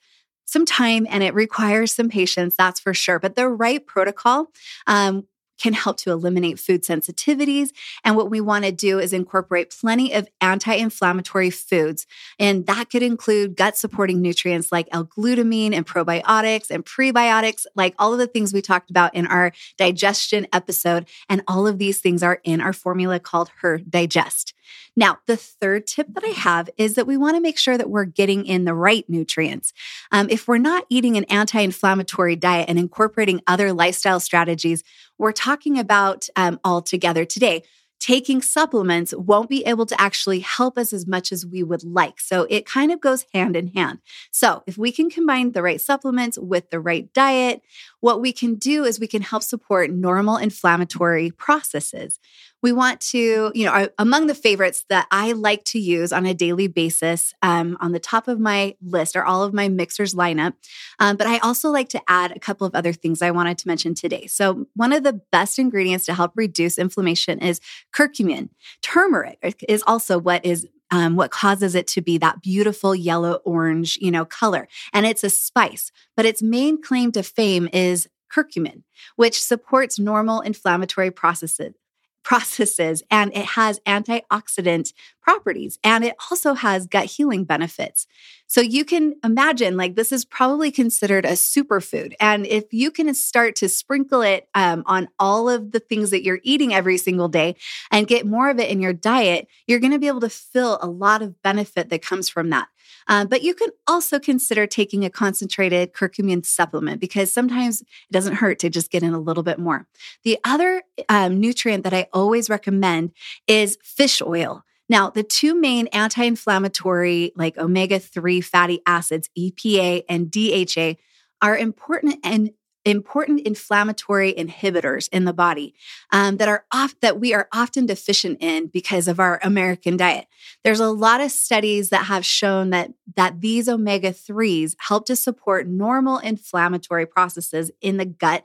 some 0.51 0.65
time 0.65 1.07
and 1.09 1.23
it 1.23 1.35
requires 1.35 1.93
some 1.93 2.09
patience, 2.09 2.55
that's 2.57 2.81
for 2.81 2.95
sure. 2.95 3.19
But 3.19 3.37
the 3.37 3.49
right 3.49 3.85
protocol 3.87 4.49
um, 4.87 5.27
can 5.61 5.73
help 5.75 5.99
to 5.99 6.11
eliminate 6.11 6.59
food 6.59 6.83
sensitivities. 6.83 7.71
And 8.03 8.17
what 8.17 8.31
we 8.31 8.41
want 8.41 8.65
to 8.65 8.73
do 8.73 8.99
is 8.99 9.13
incorporate 9.13 9.75
plenty 9.79 10.13
of 10.15 10.29
anti 10.41 10.73
inflammatory 10.73 11.51
foods. 11.51 12.07
And 12.39 12.67
that 12.67 12.91
could 12.91 13.03
include 13.03 13.57
gut 13.57 13.77
supporting 13.77 14.23
nutrients 14.23 14.73
like 14.73 14.89
L 14.91 15.05
glutamine 15.05 15.75
and 15.75 15.87
probiotics 15.87 16.71
and 16.71 16.85
prebiotics, 16.85 17.67
like 17.77 17.95
all 17.99 18.13
of 18.13 18.19
the 18.19 18.27
things 18.27 18.53
we 18.53 18.63
talked 18.63 18.91
about 18.91 19.15
in 19.15 19.27
our 19.27 19.53
digestion 19.77 20.47
episode. 20.53 21.07
And 21.29 21.43
all 21.47 21.67
of 21.67 21.79
these 21.79 21.99
things 21.99 22.23
are 22.23 22.41
in 22.43 22.61
our 22.61 22.73
formula 22.73 23.21
called 23.21 23.51
HerDigest. 23.63 24.55
Now, 24.97 25.19
the 25.27 25.37
third 25.37 25.87
tip 25.87 26.09
that 26.15 26.25
I 26.25 26.29
have 26.29 26.71
is 26.77 26.95
that 26.95 27.07
we 27.07 27.17
want 27.17 27.37
to 27.37 27.41
make 27.41 27.59
sure 27.59 27.79
that 27.79 27.91
we're 27.91 28.05
getting 28.05 28.47
in 28.47 28.65
the 28.65 28.75
right 28.75 29.05
nutrients. 29.09 29.73
Um, 30.13 30.29
if 30.31 30.49
we're 30.49 30.59
not 30.59 30.85
eating 30.89 31.17
an 31.17 31.25
anti 31.25 31.61
inflammatory 31.61 32.37
diet 32.37 32.69
and 32.69 32.79
incorporating 32.79 33.41
other 33.47 33.73
lifestyle 33.73 34.21
strategies, 34.21 34.83
we're 35.19 35.33
talking 35.33 35.79
about 35.79 36.29
um, 36.37 36.59
all 36.65 36.83
together 36.83 37.25
today 37.25 37.63
taking 38.01 38.41
supplements 38.41 39.15
won't 39.15 39.51
be 39.51 39.65
able 39.67 39.85
to 39.85 40.01
actually 40.01 40.41
help 40.41 40.79
us 40.79 40.93
as 40.93 41.07
much 41.07 41.31
as 41.31 41.45
we 41.45 41.63
would 41.63 41.85
like. 41.85 42.19
So 42.19 42.47
it 42.49 42.65
kind 42.65 42.91
of 42.91 43.01
goes 43.01 43.27
hand 43.35 43.55
in 43.55 43.69
hand. 43.69 43.99
So 44.33 44.63
if 44.67 44.79
we 44.79 44.91
can 44.91 45.11
combine 45.11 45.53
the 45.53 45.63
right 45.63 45.81
supplements 45.81 46.39
with 46.39 46.71
the 46.71 46.81
right 46.81 47.13
diet, 47.13 47.61
what 48.01 48.23
we 48.23 48.33
can 48.33 48.55
do 48.55 48.85
is 48.85 48.99
we 48.99 49.07
can 49.07 49.23
help 49.23 49.43
support 49.43 49.91
normal 49.91 50.39
inflammatory 50.39 51.31
processes 51.31 52.19
we 52.63 52.73
want 52.73 53.01
to, 53.01 53.51
you 53.55 53.65
know, 53.65 53.89
among 53.99 54.27
the 54.27 54.35
favorites 54.35 54.85
that 54.89 55.07
I 55.11 55.33
like 55.33 55.65
to 55.67 55.79
use 55.79 56.13
on 56.13 56.27
a 56.27 56.35
daily 56.35 56.69
basis, 56.69 57.33
um, 57.43 57.77
on 57.81 57.93
the 57.93 58.01
top 58.01 58.29
of 58.29 58.39
my 58.39 58.77
list 58.83 59.17
are 59.17 59.25
all 59.25 59.43
of 59.43 59.55
my 59.55 59.69
Mixhers 59.69 60.15
lineup. 60.15 60.55
Um, 60.99 61.17
but 61.17 61.27
I 61.27 61.39
also 61.39 61.71
like 61.71 61.89
to 61.91 62.03
add 62.09 62.33
a 62.33 62.41
couple 62.41 62.67
of 62.67 62.75
other 62.75 62.93
things 62.93 63.23
I 63.23 63.31
wanted 63.31 63.59
to 63.59 63.69
mention 63.69 63.95
today. 63.95 64.27
So, 64.27 64.67
one 64.75 64.93
of 64.93 65.03
the 65.03 65.21
best 65.33 65.59
ingredients 65.59 66.07
to 66.07 66.15
help 66.15 66.33
reduce 66.35 66.79
inflammation 66.79 67.39
is 67.39 67.61
curcumin. 67.93 68.51
Turmeric 68.83 69.65
is 69.69 69.83
also 69.87 70.19
what 70.19 70.45
is 70.45 70.67
um, 70.91 71.17
what 71.17 71.31
causes 71.31 71.75
it 71.75 71.87
to 71.89 72.03
be 72.03 72.19
that 72.19 72.43
beautiful 72.43 72.95
yellow 72.95 73.35
orange, 73.45 73.97
you 74.01 74.11
know, 74.11 74.25
color. 74.25 74.67
And 74.93 75.07
it's 75.07 75.23
a 75.23 75.31
spice, 75.31 75.93
but 76.17 76.27
its 76.27 76.43
main 76.43 76.83
claim 76.83 77.13
to 77.13 77.23
fame 77.23 77.69
is 77.73 78.09
curcumin, 78.33 78.83
which 79.17 79.41
supports 79.41 79.99
normal 79.99 80.41
inflammatory 80.41 81.11
processes 81.11 81.75
processes 82.23 83.03
and 83.11 83.35
it 83.35 83.45
has 83.45 83.81
antioxidant 83.81 84.93
properties 85.23 85.79
and 85.83 86.05
it 86.05 86.15
also 86.31 86.55
has 86.55 86.87
gut 86.87 87.07
healing 87.07 87.45
benefits. 87.45 88.07
So 88.47 88.61
you 88.61 88.85
can 88.85 89.15
imagine 89.23 89.77
like 89.77 89.95
this 89.95 90.13
is 90.13 90.25
probably 90.25 90.71
considered 90.71 91.25
a 91.25 91.33
superfood. 91.33 92.15
And 92.21 92.47
if 92.47 92.65
you 92.73 92.91
can 92.91 93.13
start 93.15 93.55
to 93.57 93.69
sprinkle 93.69 94.23
it 94.23 94.49
um, 94.55 94.83
on 94.87 95.09
all 95.19 95.49
of 95.49 95.71
the 95.71 95.81
things 95.81 96.11
that 96.11 96.25
you're 96.25 96.41
eating 96.43 96.75
every 96.75 96.99
single 96.99 97.29
day 97.29 97.57
and 97.91 98.09
get 98.09 98.27
more 98.27 98.51
of 98.51 98.59
it 98.59 98.71
in 98.71 98.81
your 98.81 98.93
diet, 98.93 99.47
you're 99.67 99.79
going 99.79 99.93
to 99.93 99.99
be 99.99 100.09
able 100.09 100.21
to 100.21 100.31
feel 100.31 100.79
a 100.83 100.89
lot 100.89 101.23
of 101.23 101.41
benefit 101.43 101.91
that 101.91 102.03
comes 102.03 102.29
from 102.29 102.51
that. 102.51 102.67
Um, 103.09 103.29
but 103.29 103.43
you 103.43 103.55
can 103.55 103.71
also 103.87 104.19
consider 104.19 104.67
taking 104.67 105.05
a 105.05 105.11
concentrated 105.11 105.93
curcumin 105.93 106.45
supplement 106.45 107.01
because 107.01 107.33
sometimes 107.33 107.81
it 107.83 107.87
doesn't 108.13 108.37
hurt 108.37 108.59
to 108.61 108.71
just 108.71 108.91
get 108.91 109.03
in 109.03 109.15
a 109.15 109.21
little 109.21 109.43
bit 109.43 109.59
more. 109.59 109.87
The 110.25 110.39
other 110.45 110.83
um, 111.09 111.41
nutrient 111.41 111.85
that 111.85 111.95
I 111.95 112.09
always 112.13 112.49
recommend 112.49 113.13
is 113.47 113.79
fish 113.83 114.21
oil. 114.23 114.65
Now, 114.89 115.09
the 115.09 115.23
two 115.23 115.55
main 115.55 115.87
anti 115.89 116.25
inflammatory, 116.25 117.33
like 117.37 117.57
omega 117.57 118.01
3 118.01 118.41
fatty 118.41 118.81
acids, 118.87 119.31
EPA 119.39 120.03
and 120.09 120.31
DHA, 120.31 120.97
are 121.41 121.57
important 121.57 122.19
and 122.25 122.51
important 122.85 123.41
inflammatory 123.47 124.33
inhibitors 124.33 125.09
in 125.13 125.25
the 125.25 125.33
body 125.33 125.75
um, 126.13 126.39
that 126.39 126.49
are 126.49 126.65
off 126.73 126.95
that 127.01 127.21
we 127.21 127.35
are 127.35 127.49
often 127.53 127.87
deficient 127.87 128.39
in 128.41 128.69
because 128.69 129.07
of 129.07 129.21
our 129.21 129.39
American 129.43 129.97
diet. 129.97 130.27
There's 130.65 130.81
a 130.81 130.91
lot 130.91 131.21
of 131.21 131.31
studies 131.31 131.91
that 131.91 132.07
have 132.07 132.25
shown 132.25 132.71
that 132.71 132.93
that 133.17 133.41
these 133.41 133.69
omega 133.69 134.13
3s 134.13 134.77
help 134.79 135.07
to 135.07 135.17
support 135.17 135.67
normal 135.67 136.19
inflammatory 136.19 137.07
processes 137.07 137.71
in 137.81 137.99
the 137.99 138.07
gut 138.07 138.45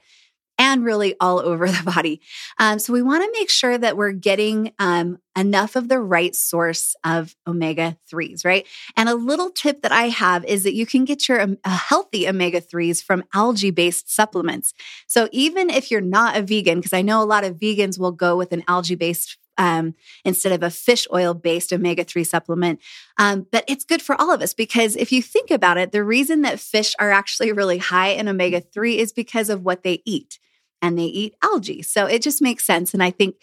and 0.58 0.84
really 0.84 1.16
all 1.20 1.40
over 1.40 1.68
the 1.68 1.84
body. 1.84 2.22
Um, 2.58 2.80
so 2.80 2.94
we 2.94 3.02
want 3.02 3.24
to 3.24 3.40
make 3.40 3.50
sure 3.50 3.78
that 3.78 3.98
we're 3.98 4.12
getting 4.12 4.74
um, 4.80 5.20
enough 5.38 5.76
of 5.76 5.90
the 5.90 6.00
right 6.00 6.36
source 6.36 6.96
of 7.04 7.36
omega 7.46 7.98
3s, 8.12 8.46
right? 8.46 8.66
And 8.96 9.10
a 9.10 9.16
little 9.16 9.50
tip 9.50 9.82
that 9.82 9.92
I 9.92 10.10
have 10.10 10.46
is 10.46 10.64
that 10.64 10.74
you 10.74 10.86
can 10.86 11.06
get 11.06 11.28
your 11.28 11.42
um, 11.42 11.58
healthy 11.64 12.28
omega 12.28 12.62
3s 12.62 13.04
from 13.04 13.24
algae 13.34 13.72
based 13.72 14.14
supplements. 14.14 14.74
So 15.08 15.28
even 15.32 15.70
if 15.70 15.92
you're 15.92 16.02
not 16.02 16.38
a 16.38 16.42
vegan, 16.42 16.80
because 16.80 16.94
I 16.94 17.02
know 17.02 17.22
a 17.22 17.26
lot 17.26 17.44
of 17.44 17.58
vegans 17.58 18.00
will 18.00 18.12
go 18.12 18.38
with 18.38 18.52
an 18.52 18.64
algae 18.68 18.96
based 18.96 19.38
um, 19.58 19.96
instead 20.24 20.52
of 20.52 20.64
a 20.64 20.70
fish 20.70 21.08
oil 21.14 21.34
based 21.34 21.72
omega 21.72 22.04
3 22.04 22.24
supplement. 22.24 22.80
Um, 23.18 23.48
but 23.52 23.64
it's 23.68 23.86
good 23.86 24.02
for 24.02 24.20
all 24.20 24.32
of 24.32 24.42
us 24.42 24.54
because 24.54 24.96
if 24.96 25.12
you 25.12 25.22
think 25.22 25.52
about 25.52 25.78
it, 25.78 25.92
the 25.92 26.04
reason 26.04 26.42
that 26.42 26.60
fish 26.60 26.96
are 27.00 27.12
actually 27.12 27.52
really 27.52 27.78
high 27.78 28.10
in 28.10 28.28
omega 28.28 28.62
3 28.62 29.00
is 29.00 29.14
because 29.14 29.50
of 29.50 29.64
what 29.64 29.84
they 29.84 30.02
eat 30.06 30.40
and 30.82 30.98
they 30.98 31.06
eat 31.06 31.36
algae. 31.44 31.82
So 31.82 32.06
it 32.06 32.22
just 32.22 32.42
makes 32.42 32.66
sense. 32.66 32.94
And 32.94 33.02
I 33.02 33.12
think 33.12 33.36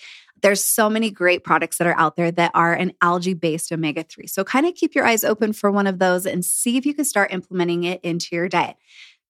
there's 0.42 0.64
so 0.64 0.90
many 0.90 1.11
great 1.11 1.45
products 1.45 1.78
that 1.78 1.87
are 1.87 1.99
out 1.99 2.16
there 2.16 2.31
that 2.33 2.50
are 2.54 2.75
an 2.75 2.92
algae 3.00 3.35
based 3.35 3.73
omega 3.73 4.02
3. 4.02 4.26
So 4.26 4.45
kind 4.45 4.66
of 4.66 4.75
keep 4.75 4.95
your 4.95 5.07
eyes 5.07 5.25
open 5.25 5.52
for 5.52 5.71
one 5.71 5.87
of 5.87 5.99
those 5.99 6.26
and 6.26 6.45
see 6.45 6.76
if 6.76 6.85
you 6.85 6.95
can 6.95 7.04
start 7.04 7.33
implementing 7.33 7.85
it 7.85 8.00
into 8.02 8.35
your 8.35 8.49
diet. 8.49 8.76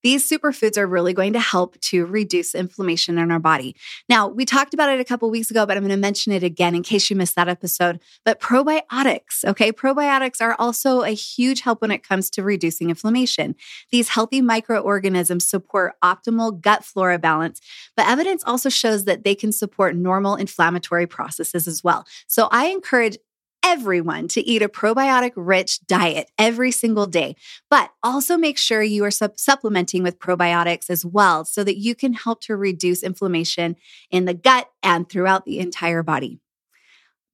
These 0.03 0.29
superfoods 0.29 0.77
are 0.77 0.87
really 0.87 1.13
going 1.13 1.33
to 1.33 1.41
help 1.41 1.79
to 1.81 2.07
reduce 2.07 2.55
inflammation 2.55 3.19
in 3.19 3.31
our 3.31 3.39
body. 3.39 3.77
Now, 4.09 4.29
we 4.29 4.45
talked 4.45 4.75
about 4.75 4.91
it 4.91 5.01
a 5.01 5.05
couple 5.05 5.31
weeks 5.31 5.51
ago, 5.51 5.67
but 5.67 5.77
I'm 5.77 5.83
going 5.83 5.91
to 5.91 5.97
mention 5.97 6.33
it 6.33 6.43
again 6.43 6.75
in 6.75 6.83
case 6.83 7.11
you 7.11 7.17
missed 7.17 7.37
that 7.37 7.49
episode. 7.49 8.01
But 8.25 8.41
probiotics, 8.41 9.45
okay? 9.45 9.73
Probiotics 9.73 10.41
are 10.41 10.57
also 10.59 11.03
a 11.03 11.11
huge 11.11 11.61
help 11.61 11.81
when 11.81 11.91
it 11.91 12.07
comes 12.07 12.31
to 12.31 12.43
reducing 12.43 12.91
inflammation. 12.91 13.55
These 13.91 14.09
healthy 14.09 14.41
microorganisms 14.41 15.47
support 15.47 15.95
optimal 16.03 16.61
gut 16.61 16.85
flora 16.85 17.19
balance, 17.19 17.61
but 17.97 18.09
evidence 18.09 18.43
also 18.45 18.69
shows 18.69 19.05
that 19.05 19.25
they 19.25 19.35
can 19.35 19.53
support 19.53 19.97
normal 19.97 20.37
inflammatory 20.37 21.07
processes 21.07 21.69
as 21.69 21.85
well. 21.85 22.07
So 22.27 22.49
I 22.51 22.67
encourage 22.67 23.19
everyone 23.65 24.29
to 24.29 24.41
eat 24.47 24.63
a 24.63 24.69
probiotic 24.69 25.33
rich 25.37 25.81
diet 25.87 26.31
every 26.39 26.71
single 26.71 27.07
day, 27.07 27.37
but 27.71 27.91
also 28.03 28.37
make 28.37 28.59
sure 28.59 28.83
you 28.83 29.05
are 29.05 29.11
sub- 29.11 29.39
supplementing 29.39 30.03
with 30.03 30.19
probiotics 30.19 30.91
as 30.91 31.05
well 31.05 31.45
so 31.45 31.65
that 31.65 31.79
you 31.79 31.95
can 31.95 32.13
help 32.13 32.41
to 32.43 32.57
reduce 32.57 33.03
inflammation 33.03 33.77
in 34.11 34.25
the 34.25 34.35
gut 34.35 34.69
and 34.83 35.09
throughout 35.09 35.45
the 35.45 35.59
entire 35.59 36.03
body. 36.03 36.41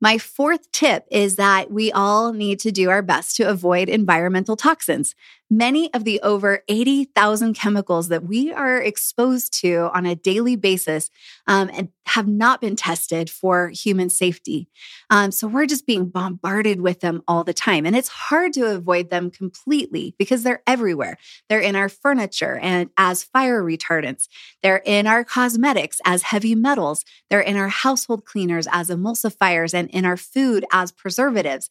My 0.01 0.19
fourth 0.19 0.71
tip 0.71 1.07
is 1.11 1.37
that 1.37 1.73
we 1.73 1.91
all 1.91 2.33
need 2.33 2.61
to 2.61 2.71
do 2.71 2.89
our 2.89 3.03
best 3.03 3.35
to 3.37 3.49
avoid 3.49 3.89
environmental 3.89 4.55
toxins. 4.55 5.15
Many 5.51 5.93
of 5.95 6.05
the 6.05 6.21
over 6.21 6.63
80,000 6.69 7.55
chemicals 7.55 8.09
that 8.09 8.25
we 8.25 8.53
are 8.53 8.77
exposed 8.77 9.59
to 9.61 9.91
on 9.95 10.05
a 10.05 10.15
daily 10.15 10.57
basis 10.57 11.11
um, 11.47 11.71
and 11.73 11.89
have 12.07 12.29
not 12.29 12.61
been 12.61 12.77
tested 12.77 13.31
for 13.31 13.71
human 13.71 14.11
safety. 14.11 14.69
Um, 15.09 15.31
so 15.31 15.49
we're 15.49 15.65
just 15.65 15.87
being 15.87 16.11
bombarded 16.11 16.83
with 16.83 17.01
them 17.01 17.23
all 17.27 17.45
the 17.45 17.55
time. 17.55 17.87
And 17.87 17.97
it's 17.97 18.09
hard 18.09 18.53
to 18.55 18.67
avoid 18.67 19.09
them 19.09 19.31
completely 19.31 20.15
because 20.19 20.43
they're 20.43 20.63
everywhere. 20.67 21.17
They're 21.49 21.61
in 21.61 21.77
our 21.77 21.89
furniture 21.89 22.59
and 22.59 22.91
as 22.99 23.25
fire 23.25 23.63
retardants, 23.63 24.29
they're 24.63 24.83
in 24.85 25.07
our 25.07 25.25
cosmetics 25.25 26.01
as 26.05 26.25
heavy 26.25 26.55
metals, 26.55 27.07
they're 27.31 27.41
in 27.41 27.57
our 27.57 27.69
household 27.69 28.27
cleaners 28.27 28.69
as 28.71 28.91
emulsifiers, 28.91 29.73
and 29.73 29.89
in 29.91 30.05
our 30.05 30.17
food 30.19 30.67
as 30.73 30.93
preservatives. 30.93 31.71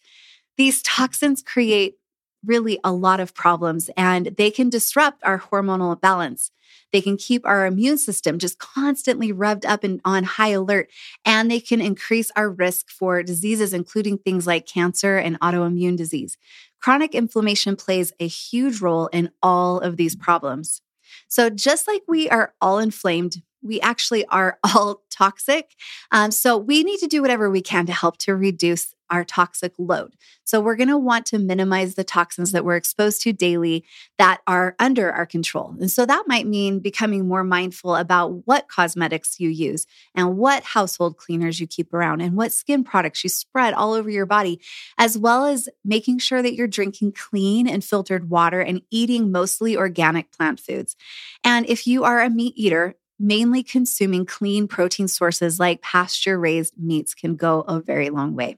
These 0.57 0.81
toxins 0.81 1.43
create 1.43 1.96
really 2.47 2.79
a 2.83 2.91
lot 2.91 3.19
of 3.19 3.33
problems 3.33 3.89
and 3.95 4.27
they 4.37 4.49
can 4.49 4.69
disrupt 4.69 5.23
our 5.23 5.39
hormonal 5.39 5.99
balance. 5.99 6.51
They 6.93 7.01
can 7.01 7.17
keep 7.17 7.45
our 7.45 7.65
immune 7.65 7.97
system 7.97 8.39
just 8.39 8.59
constantly 8.59 9.33
revved 9.33 9.65
up 9.65 9.83
and 9.83 9.99
on 10.05 10.23
high 10.23 10.49
alert, 10.49 10.89
and 11.25 11.51
they 11.51 11.59
can 11.59 11.81
increase 11.81 12.31
our 12.35 12.49
risk 12.49 12.89
for 12.89 13.23
diseases, 13.23 13.73
including 13.73 14.17
things 14.17 14.47
like 14.47 14.65
cancer 14.65 15.17
and 15.17 15.39
autoimmune 15.39 15.97
disease. 15.97 16.37
Chronic 16.81 17.13
inflammation 17.13 17.75
plays 17.75 18.13
a 18.19 18.27
huge 18.27 18.81
role 18.81 19.07
in 19.07 19.31
all 19.41 19.79
of 19.79 19.97
these 19.97 20.15
problems. 20.15 20.81
So, 21.27 21.49
just 21.49 21.87
like 21.87 22.03
we 22.07 22.29
are 22.29 22.53
all 22.61 22.79
inflamed, 22.79 23.41
we 23.61 23.81
actually 23.81 24.25
are 24.27 24.59
all 24.63 25.03
toxic. 25.09 25.75
Um, 26.11 26.31
so, 26.31 26.57
we 26.57 26.83
need 26.83 26.99
to 26.99 27.07
do 27.07 27.21
whatever 27.21 27.49
we 27.49 27.61
can 27.61 27.85
to 27.87 27.93
help 27.93 28.17
to 28.19 28.35
reduce 28.35 28.93
our 29.09 29.23
toxic 29.23 29.73
load. 29.77 30.15
So, 30.43 30.59
we're 30.59 30.75
going 30.75 30.89
to 30.89 30.97
want 30.97 31.25
to 31.27 31.39
minimize 31.39 31.95
the 31.95 32.03
toxins 32.03 32.51
that 32.51 32.65
we're 32.65 32.75
exposed 32.75 33.21
to 33.23 33.33
daily 33.33 33.85
that 34.17 34.41
are 34.47 34.75
under 34.79 35.11
our 35.11 35.25
control. 35.25 35.75
And 35.79 35.91
so, 35.91 36.05
that 36.05 36.25
might 36.27 36.47
mean 36.47 36.79
becoming 36.79 37.27
more 37.27 37.43
mindful 37.43 37.95
about 37.95 38.47
what 38.47 38.67
cosmetics 38.67 39.39
you 39.39 39.49
use 39.49 39.85
and 40.15 40.37
what 40.37 40.63
household 40.63 41.17
cleaners 41.17 41.59
you 41.59 41.67
keep 41.67 41.93
around 41.93 42.21
and 42.21 42.35
what 42.35 42.53
skin 42.53 42.83
products 42.83 43.23
you 43.23 43.29
spread 43.29 43.73
all 43.73 43.93
over 43.93 44.09
your 44.09 44.25
body, 44.25 44.59
as 44.97 45.17
well 45.17 45.45
as 45.45 45.69
making 45.83 46.19
sure 46.19 46.41
that 46.41 46.55
you're 46.55 46.67
drinking 46.67 47.13
clean 47.13 47.67
and 47.67 47.83
filtered 47.83 48.29
water 48.29 48.61
and 48.61 48.81
eating 48.91 49.31
mostly 49.31 49.75
organic 49.77 50.31
plant 50.31 50.59
foods. 50.59 50.95
And 51.43 51.65
if 51.67 51.87
you 51.87 52.03
are 52.03 52.21
a 52.21 52.29
meat 52.29 52.53
eater, 52.55 52.95
mainly 53.19 53.63
consuming 53.63 54.25
clean 54.25 54.67
protein 54.67 55.07
sources 55.07 55.59
like 55.59 55.81
pasture 55.81 56.39
raised 56.39 56.73
meats 56.77 57.13
can 57.13 57.35
go 57.35 57.61
a 57.61 57.79
very 57.79 58.09
long 58.09 58.35
way. 58.35 58.57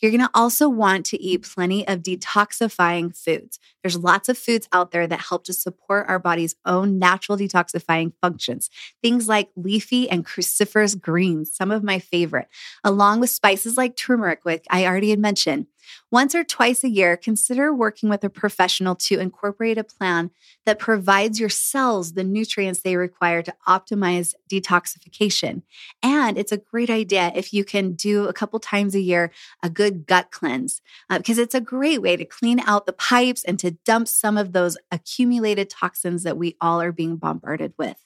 You're 0.00 0.10
going 0.10 0.20
to 0.20 0.30
also 0.34 0.68
want 0.68 1.06
to 1.06 1.22
eat 1.22 1.42
plenty 1.42 1.86
of 1.86 2.00
detoxifying 2.00 3.16
foods. 3.16 3.58
There's 3.82 3.98
lots 3.98 4.28
of 4.28 4.38
foods 4.38 4.68
out 4.72 4.92
there 4.92 5.06
that 5.06 5.20
help 5.20 5.44
to 5.44 5.52
support 5.52 6.08
our 6.08 6.18
body's 6.18 6.56
own 6.64 6.98
natural 6.98 7.36
detoxifying 7.36 8.12
functions. 8.20 8.70
Things 9.02 9.28
like 9.28 9.50
leafy 9.56 10.08
and 10.08 10.24
cruciferous 10.24 10.98
greens, 10.98 11.54
some 11.54 11.70
of 11.70 11.82
my 11.82 11.98
favorite, 11.98 12.48
along 12.82 13.20
with 13.20 13.30
spices 13.30 13.76
like 13.76 13.96
turmeric, 13.96 14.44
which 14.44 14.64
I 14.70 14.86
already 14.86 15.10
had 15.10 15.18
mentioned. 15.18 15.66
Once 16.10 16.34
or 16.34 16.44
twice 16.44 16.84
a 16.84 16.88
year, 16.88 17.16
consider 17.16 17.72
working 17.72 18.08
with 18.08 18.24
a 18.24 18.30
professional 18.30 18.94
to 18.94 19.18
incorporate 19.18 19.78
a 19.78 19.84
plan 19.84 20.30
that 20.66 20.78
provides 20.78 21.40
your 21.40 21.48
cells 21.48 22.12
the 22.12 22.24
nutrients 22.24 22.80
they 22.80 22.96
require 22.96 23.42
to 23.42 23.54
optimize 23.66 24.34
detoxification. 24.50 25.62
And 26.02 26.38
it's 26.38 26.52
a 26.52 26.58
great 26.58 26.90
idea 26.90 27.32
if 27.34 27.52
you 27.52 27.64
can 27.64 27.92
do 27.92 28.26
a 28.26 28.32
couple 28.32 28.58
times 28.60 28.94
a 28.94 29.00
year 29.00 29.30
a 29.62 29.70
good 29.70 29.89
gut 29.90 30.30
cleanse, 30.30 30.80
uh, 31.08 31.18
because 31.18 31.38
it's 31.38 31.54
a 31.54 31.60
great 31.60 32.02
way 32.02 32.16
to 32.16 32.24
clean 32.24 32.60
out 32.60 32.86
the 32.86 32.92
pipes 32.92 33.44
and 33.44 33.58
to 33.58 33.72
dump 33.72 34.08
some 34.08 34.36
of 34.36 34.52
those 34.52 34.76
accumulated 34.90 35.70
toxins 35.70 36.22
that 36.22 36.36
we 36.36 36.56
all 36.60 36.80
are 36.80 36.92
being 36.92 37.16
bombarded 37.16 37.74
with. 37.78 37.96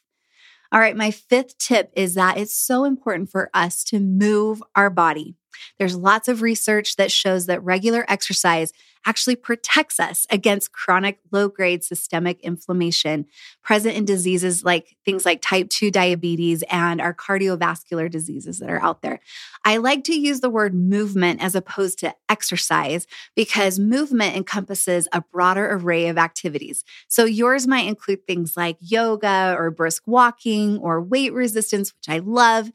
All 0.72 0.80
right, 0.80 0.96
my 0.96 1.10
fifth 1.10 1.56
tip 1.58 1.92
is 1.94 2.14
that 2.14 2.36
it's 2.36 2.54
so 2.54 2.84
important 2.84 3.30
for 3.30 3.48
us 3.54 3.84
to 3.84 4.00
move 4.00 4.62
our 4.74 4.90
body. 4.90 5.36
There's 5.78 5.96
lots 5.96 6.28
of 6.28 6.42
research 6.42 6.96
that 6.96 7.12
shows 7.12 7.46
that 7.46 7.62
regular 7.62 8.04
exercise 8.08 8.73
actually 9.06 9.37
protects 9.37 10.00
us 10.00 10.26
against 10.30 10.73
chronic 10.73 11.18
low 11.30 11.49
grade 11.49 11.84
systemic 11.84 12.40
inflammation 12.40 13.26
present 13.62 13.96
in 13.96 14.04
diseases 14.04 14.64
like 14.64 14.96
things 15.04 15.25
like 15.25 15.40
type 15.42 15.68
2 15.68 15.90
diabetes 15.90 16.62
and 16.70 17.00
our 17.00 17.14
cardiovascular 17.14 18.11
diseases 18.11 18.58
that 18.58 18.70
are 18.70 18.82
out 18.82 19.02
there. 19.02 19.20
I 19.64 19.78
like 19.78 20.04
to 20.04 20.18
use 20.18 20.40
the 20.40 20.50
word 20.50 20.75
movement 20.75 21.42
as 21.42 21.54
opposed 21.54 21.99
to 22.00 22.14
exercise 22.28 23.06
because 23.34 23.78
movement 23.78 24.37
encompasses 24.37 25.08
a 25.12 25.20
broader 25.20 25.70
array 25.70 26.08
of 26.08 26.18
activities. 26.18 26.84
So 27.08 27.25
yours 27.25 27.66
might 27.66 27.87
include 27.87 28.26
things 28.26 28.56
like 28.56 28.76
yoga 28.80 29.54
or 29.58 29.70
brisk 29.70 30.04
walking 30.06 30.78
or 30.78 31.00
weight 31.00 31.32
resistance, 31.32 31.92
which 31.94 32.08
I 32.08 32.18
love 32.18 32.70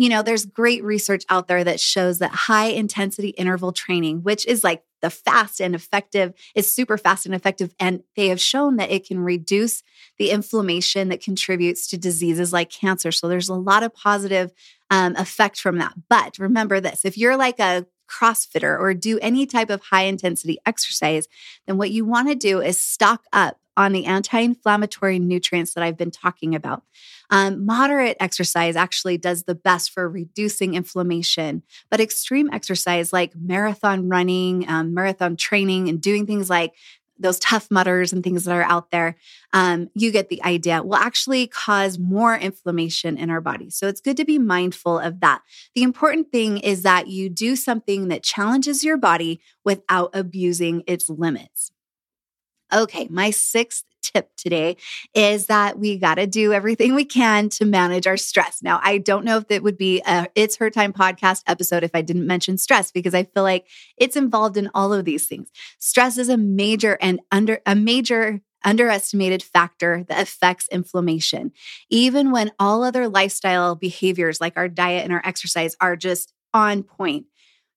you 0.00 0.08
know, 0.08 0.22
there's 0.22 0.46
great 0.46 0.82
research 0.82 1.24
out 1.28 1.46
there 1.46 1.62
that 1.62 1.78
shows 1.78 2.20
that 2.20 2.30
high 2.30 2.68
intensity 2.68 3.28
interval 3.28 3.70
training, 3.70 4.22
which 4.22 4.46
is 4.46 4.64
like 4.64 4.82
the 5.02 5.10
fast 5.10 5.60
and 5.60 5.74
effective, 5.74 6.32
is 6.54 6.72
super 6.72 6.96
fast 6.96 7.26
and 7.26 7.34
effective. 7.34 7.74
And 7.78 8.02
they 8.16 8.28
have 8.28 8.40
shown 8.40 8.76
that 8.76 8.90
it 8.90 9.06
can 9.06 9.20
reduce 9.20 9.82
the 10.16 10.30
inflammation 10.30 11.10
that 11.10 11.20
contributes 11.20 11.86
to 11.88 11.98
diseases 11.98 12.50
like 12.50 12.70
cancer. 12.70 13.12
So 13.12 13.28
there's 13.28 13.50
a 13.50 13.54
lot 13.54 13.82
of 13.82 13.92
positive 13.92 14.52
um, 14.88 15.16
effect 15.16 15.60
from 15.60 15.76
that. 15.76 15.92
But 16.08 16.38
remember 16.38 16.80
this 16.80 17.04
if 17.04 17.18
you're 17.18 17.36
like 17.36 17.58
a 17.58 17.84
CrossFitter 18.10 18.80
or 18.80 18.94
do 18.94 19.18
any 19.18 19.44
type 19.44 19.68
of 19.68 19.82
high 19.82 20.04
intensity 20.04 20.56
exercise, 20.64 21.28
then 21.66 21.76
what 21.76 21.90
you 21.90 22.06
want 22.06 22.28
to 22.28 22.34
do 22.34 22.62
is 22.62 22.78
stock 22.78 23.24
up 23.34 23.59
on 23.76 23.92
the 23.92 24.06
anti 24.06 24.38
inflammatory 24.40 25.18
nutrients 25.18 25.74
that 25.74 25.84
I've 25.84 25.96
been 25.96 26.10
talking 26.10 26.54
about. 26.54 26.82
Um, 27.30 27.64
moderate 27.64 28.16
exercise 28.20 28.76
actually 28.76 29.18
does 29.18 29.44
the 29.44 29.54
best 29.54 29.90
for 29.92 30.08
reducing 30.08 30.74
inflammation, 30.74 31.62
but 31.90 32.00
extreme 32.00 32.50
exercise 32.52 33.12
like 33.12 33.32
marathon 33.36 34.08
running, 34.08 34.68
um, 34.68 34.94
marathon 34.94 35.36
training, 35.36 35.88
and 35.88 36.00
doing 36.00 36.26
things 36.26 36.50
like 36.50 36.74
those 37.20 37.38
Tough 37.38 37.70
Mudders 37.70 38.12
and 38.12 38.24
things 38.24 38.44
that 38.44 38.56
are 38.56 38.62
out 38.62 38.90
there, 38.90 39.16
um, 39.52 39.90
you 39.94 40.10
get 40.10 40.30
the 40.30 40.42
idea, 40.42 40.82
will 40.82 40.96
actually 40.96 41.46
cause 41.46 41.98
more 41.98 42.34
inflammation 42.34 43.16
in 43.16 43.30
our 43.30 43.40
body. 43.40 43.70
So 43.70 43.86
it's 43.86 44.00
good 44.00 44.16
to 44.16 44.24
be 44.24 44.38
mindful 44.38 44.98
of 44.98 45.20
that. 45.20 45.42
The 45.74 45.82
important 45.82 46.32
thing 46.32 46.58
is 46.58 46.82
that 46.82 47.08
you 47.08 47.28
do 47.28 47.56
something 47.56 48.08
that 48.08 48.22
challenges 48.22 48.82
your 48.82 48.96
body 48.96 49.40
without 49.64 50.10
abusing 50.14 50.82
its 50.86 51.08
limits. 51.08 51.72
Okay, 52.72 53.06
my 53.10 53.30
sixth 53.30 53.84
tip 54.02 54.30
today 54.36 54.76
is 55.14 55.46
that 55.46 55.78
we 55.78 55.98
got 55.98 56.14
to 56.14 56.26
do 56.26 56.52
everything 56.52 56.94
we 56.94 57.04
can 57.04 57.48
to 57.50 57.64
manage 57.64 58.06
our 58.06 58.16
stress. 58.16 58.62
Now, 58.62 58.80
I 58.82 58.98
don't 58.98 59.24
know 59.24 59.36
if 59.38 59.50
it 59.50 59.62
would 59.62 59.76
be 59.76 60.02
a 60.06 60.26
It's 60.34 60.56
Her 60.56 60.70
Time 60.70 60.92
podcast 60.92 61.42
episode 61.46 61.82
if 61.84 61.90
I 61.94 62.02
didn't 62.02 62.26
mention 62.26 62.56
stress 62.58 62.90
because 62.90 63.14
I 63.14 63.24
feel 63.24 63.42
like 63.42 63.66
it's 63.96 64.16
involved 64.16 64.56
in 64.56 64.70
all 64.74 64.92
of 64.92 65.04
these 65.04 65.26
things. 65.26 65.50
Stress 65.78 66.18
is 66.18 66.28
a 66.28 66.36
major 66.36 66.96
and 67.00 67.20
under 67.30 67.60
a 67.66 67.74
major 67.74 68.40
underestimated 68.64 69.42
factor 69.42 70.04
that 70.08 70.22
affects 70.22 70.68
inflammation. 70.68 71.52
Even 71.88 72.30
when 72.30 72.52
all 72.58 72.82
other 72.82 73.08
lifestyle 73.08 73.74
behaviors 73.74 74.40
like 74.40 74.54
our 74.56 74.68
diet 74.68 75.04
and 75.04 75.12
our 75.12 75.22
exercise 75.24 75.76
are 75.80 75.96
just 75.96 76.32
on 76.52 76.82
point. 76.82 77.26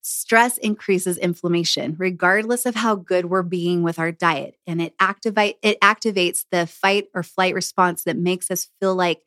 Stress 0.05 0.57
increases 0.57 1.17
inflammation, 1.17 1.95
regardless 1.97 2.65
of 2.65 2.75
how 2.75 2.93
good 2.93 3.25
we're 3.25 3.41
being 3.41 3.83
with 3.83 3.97
our 3.97 4.11
diet. 4.11 4.57
And 4.67 4.81
it 4.81 4.93
activate 4.99 5.57
it 5.61 5.79
activates 5.79 6.45
the 6.51 6.67
fight 6.67 7.07
or 7.13 7.23
flight 7.23 7.55
response 7.55 8.03
that 8.03 8.17
makes 8.17 8.51
us 8.51 8.69
feel 8.79 8.95
like 8.95 9.21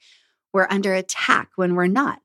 we're 0.52 0.66
under 0.68 0.92
attack 0.94 1.50
when 1.56 1.74
we're 1.74 1.86
not. 1.86 2.20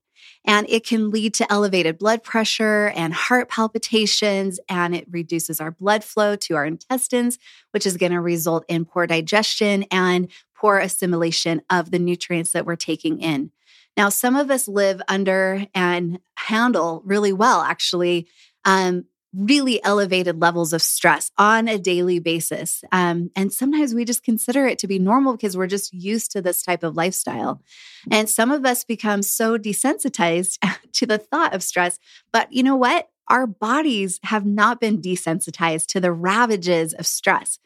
And 0.46 0.68
it 0.70 0.86
can 0.86 1.12
lead 1.12 1.34
to 1.36 1.52
elevated 1.52 1.98
blood 1.98 2.24
pressure 2.24 2.92
and 2.96 3.14
heart 3.14 3.50
palpitations, 3.50 4.60
and 4.68 4.94
it 4.94 5.08
reduces 5.10 5.62
our 5.62 5.72
blood 5.72 6.04
flow 6.04 6.36
to 6.36 6.56
our 6.56 6.66
intestines, 6.66 7.40
which 7.72 7.86
is 7.86 7.98
going 7.98 8.12
to 8.12 8.20
result 8.20 8.66
in 8.68 8.84
poor 8.86 9.08
digestion 9.08 9.86
and 9.92 10.28
poor 10.56 10.78
assimilation 10.78 11.62
of 11.70 11.90
the 11.90 12.00
nutrients 12.00 12.52
that 12.52 12.66
we're 12.66 12.76
taking 12.76 13.22
in. 13.22 13.52
Now, 13.98 14.10
some 14.10 14.36
of 14.36 14.50
us 14.50 14.68
live 14.68 15.02
under 15.08 15.66
and 15.74 16.20
handle 16.36 17.02
really 17.06 17.34
well, 17.34 17.62
actually, 17.62 18.28
um, 18.66 19.06
really 19.34 19.82
elevated 19.84 20.42
levels 20.42 20.74
of 20.74 20.82
stress 20.82 21.32
on 21.38 21.68
a 21.68 21.78
daily 21.78 22.20
basis. 22.20 22.84
Um, 22.92 23.32
and 23.36 23.52
sometimes 23.52 23.94
we 23.94 24.04
just 24.04 24.24
consider 24.24 24.68
it 24.68 24.78
to 24.80 24.88
be 24.88 25.00
normal 25.00 25.34
because 25.34 25.56
we're 25.56 25.68
just 25.68 25.94
used 25.94 26.32
to 26.32 26.42
this 26.42 26.62
type 26.62 26.84
of 26.84 26.98
lifestyle. 26.98 27.62
And 28.10 28.30
some 28.30 28.52
of 28.52 28.66
us 28.66 28.84
become 28.84 29.22
so 29.22 29.58
desensitized 29.58 30.58
to 30.94 31.06
the 31.06 31.18
thought 31.18 31.54
of 31.54 31.64
stress. 31.64 31.98
But 32.34 32.52
you 32.52 32.64
know 32.64 32.76
what? 32.76 33.10
Our 33.30 33.48
bodies 33.48 34.20
have 34.24 34.46
not 34.46 34.82
been 34.82 35.02
desensitized 35.02 35.86
to 35.88 36.02
the 36.02 36.12
ravages 36.12 36.94
of 36.94 37.08
stress. 37.08 37.60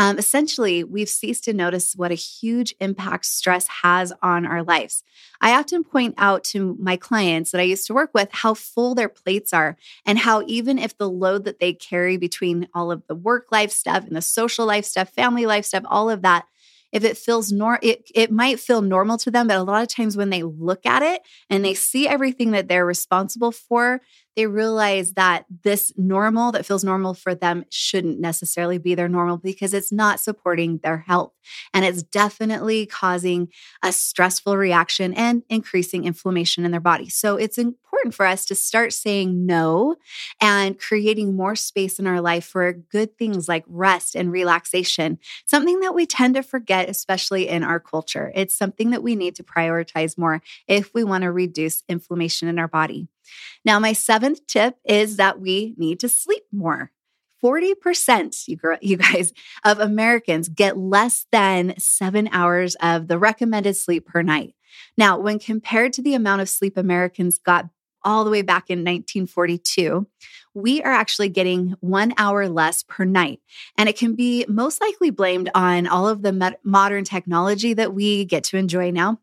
Um, 0.00 0.18
essentially, 0.18 0.82
we've 0.82 1.10
ceased 1.10 1.44
to 1.44 1.52
notice 1.52 1.94
what 1.94 2.10
a 2.10 2.14
huge 2.14 2.74
impact 2.80 3.26
stress 3.26 3.68
has 3.82 4.14
on 4.22 4.46
our 4.46 4.62
lives. 4.62 5.04
I 5.42 5.52
often 5.52 5.84
point 5.84 6.14
out 6.16 6.42
to 6.44 6.74
my 6.80 6.96
clients 6.96 7.50
that 7.50 7.60
I 7.60 7.64
used 7.64 7.86
to 7.88 7.92
work 7.92 8.12
with 8.14 8.30
how 8.32 8.54
full 8.54 8.94
their 8.94 9.10
plates 9.10 9.52
are, 9.52 9.76
and 10.06 10.18
how 10.18 10.42
even 10.46 10.78
if 10.78 10.96
the 10.96 11.10
load 11.10 11.44
that 11.44 11.60
they 11.60 11.74
carry 11.74 12.16
between 12.16 12.66
all 12.72 12.90
of 12.90 13.06
the 13.08 13.14
work 13.14 13.48
life 13.52 13.72
stuff 13.72 14.06
and 14.06 14.16
the 14.16 14.22
social 14.22 14.64
life 14.64 14.86
stuff, 14.86 15.10
family 15.10 15.44
life 15.44 15.66
stuff, 15.66 15.84
all 15.86 16.08
of 16.08 16.22
that, 16.22 16.46
if 16.92 17.04
it 17.04 17.18
feels 17.18 17.52
nor 17.52 17.78
it, 17.82 18.10
it 18.14 18.32
might 18.32 18.58
feel 18.58 18.82
normal 18.82 19.16
to 19.18 19.30
them 19.30 19.46
but 19.46 19.56
a 19.58 19.62
lot 19.62 19.82
of 19.82 19.86
times 19.86 20.16
when 20.16 20.30
they 20.30 20.42
look 20.42 20.84
at 20.84 21.02
it 21.02 21.22
and 21.48 21.64
they 21.64 21.72
see 21.74 22.08
everything 22.08 22.50
that 22.50 22.66
they're 22.66 22.84
responsible 22.84 23.52
for 23.52 24.00
they 24.36 24.46
realize 24.46 25.12
that 25.14 25.44
this 25.62 25.92
normal 25.96 26.52
that 26.52 26.64
feels 26.64 26.84
normal 26.84 27.14
for 27.14 27.34
them 27.34 27.64
shouldn't 27.70 28.20
necessarily 28.20 28.78
be 28.78 28.94
their 28.94 29.08
normal 29.08 29.36
because 29.36 29.74
it's 29.74 29.92
not 29.92 30.20
supporting 30.20 30.78
their 30.78 30.98
health. 30.98 31.32
And 31.74 31.84
it's 31.84 32.02
definitely 32.02 32.86
causing 32.86 33.48
a 33.82 33.92
stressful 33.92 34.56
reaction 34.56 35.14
and 35.14 35.42
increasing 35.48 36.04
inflammation 36.04 36.64
in 36.64 36.70
their 36.70 36.80
body. 36.80 37.08
So 37.08 37.36
it's 37.36 37.58
important 37.58 38.14
for 38.14 38.24
us 38.24 38.46
to 38.46 38.54
start 38.54 38.92
saying 38.92 39.46
no 39.46 39.96
and 40.40 40.78
creating 40.78 41.36
more 41.36 41.56
space 41.56 41.98
in 41.98 42.06
our 42.06 42.20
life 42.20 42.44
for 42.44 42.72
good 42.72 43.18
things 43.18 43.48
like 43.48 43.64
rest 43.66 44.14
and 44.14 44.30
relaxation, 44.30 45.18
something 45.44 45.80
that 45.80 45.94
we 45.94 46.06
tend 46.06 46.34
to 46.36 46.42
forget, 46.42 46.88
especially 46.88 47.48
in 47.48 47.62
our 47.62 47.80
culture. 47.80 48.32
It's 48.34 48.54
something 48.54 48.90
that 48.90 49.02
we 49.02 49.16
need 49.16 49.34
to 49.36 49.42
prioritize 49.42 50.16
more 50.16 50.40
if 50.66 50.94
we 50.94 51.04
want 51.04 51.22
to 51.22 51.32
reduce 51.32 51.82
inflammation 51.88 52.48
in 52.48 52.58
our 52.58 52.68
body. 52.68 53.08
Now, 53.64 53.78
my 53.78 53.92
seventh 53.92 54.46
tip 54.46 54.76
is 54.84 55.16
that 55.16 55.40
we 55.40 55.74
need 55.76 56.00
to 56.00 56.08
sleep 56.08 56.44
more. 56.52 56.90
40%, 57.42 58.80
you, 58.82 58.96
guys, 58.96 59.32
of 59.64 59.80
Americans 59.80 60.48
get 60.48 60.76
less 60.76 61.26
than 61.32 61.78
seven 61.78 62.28
hours 62.32 62.76
of 62.76 63.08
the 63.08 63.18
recommended 63.18 63.76
sleep 63.76 64.06
per 64.06 64.22
night. 64.22 64.54
Now, 64.96 65.18
when 65.18 65.38
compared 65.38 65.92
to 65.94 66.02
the 66.02 66.14
amount 66.14 66.42
of 66.42 66.48
sleep 66.48 66.76
Americans 66.76 67.38
got 67.38 67.68
all 68.02 68.24
the 68.24 68.30
way 68.30 68.42
back 68.42 68.70
in 68.70 68.80
1942, 68.80 70.06
we 70.54 70.82
are 70.82 70.92
actually 70.92 71.28
getting 71.28 71.74
one 71.80 72.14
hour 72.16 72.48
less 72.48 72.82
per 72.82 73.04
night. 73.04 73.40
And 73.76 73.88
it 73.88 73.96
can 73.96 74.14
be 74.14 74.46
most 74.48 74.80
likely 74.80 75.10
blamed 75.10 75.50
on 75.54 75.86
all 75.86 76.08
of 76.08 76.22
the 76.22 76.56
modern 76.62 77.04
technology 77.04 77.74
that 77.74 77.94
we 77.94 78.24
get 78.24 78.44
to 78.44 78.56
enjoy 78.56 78.90
now. 78.90 79.18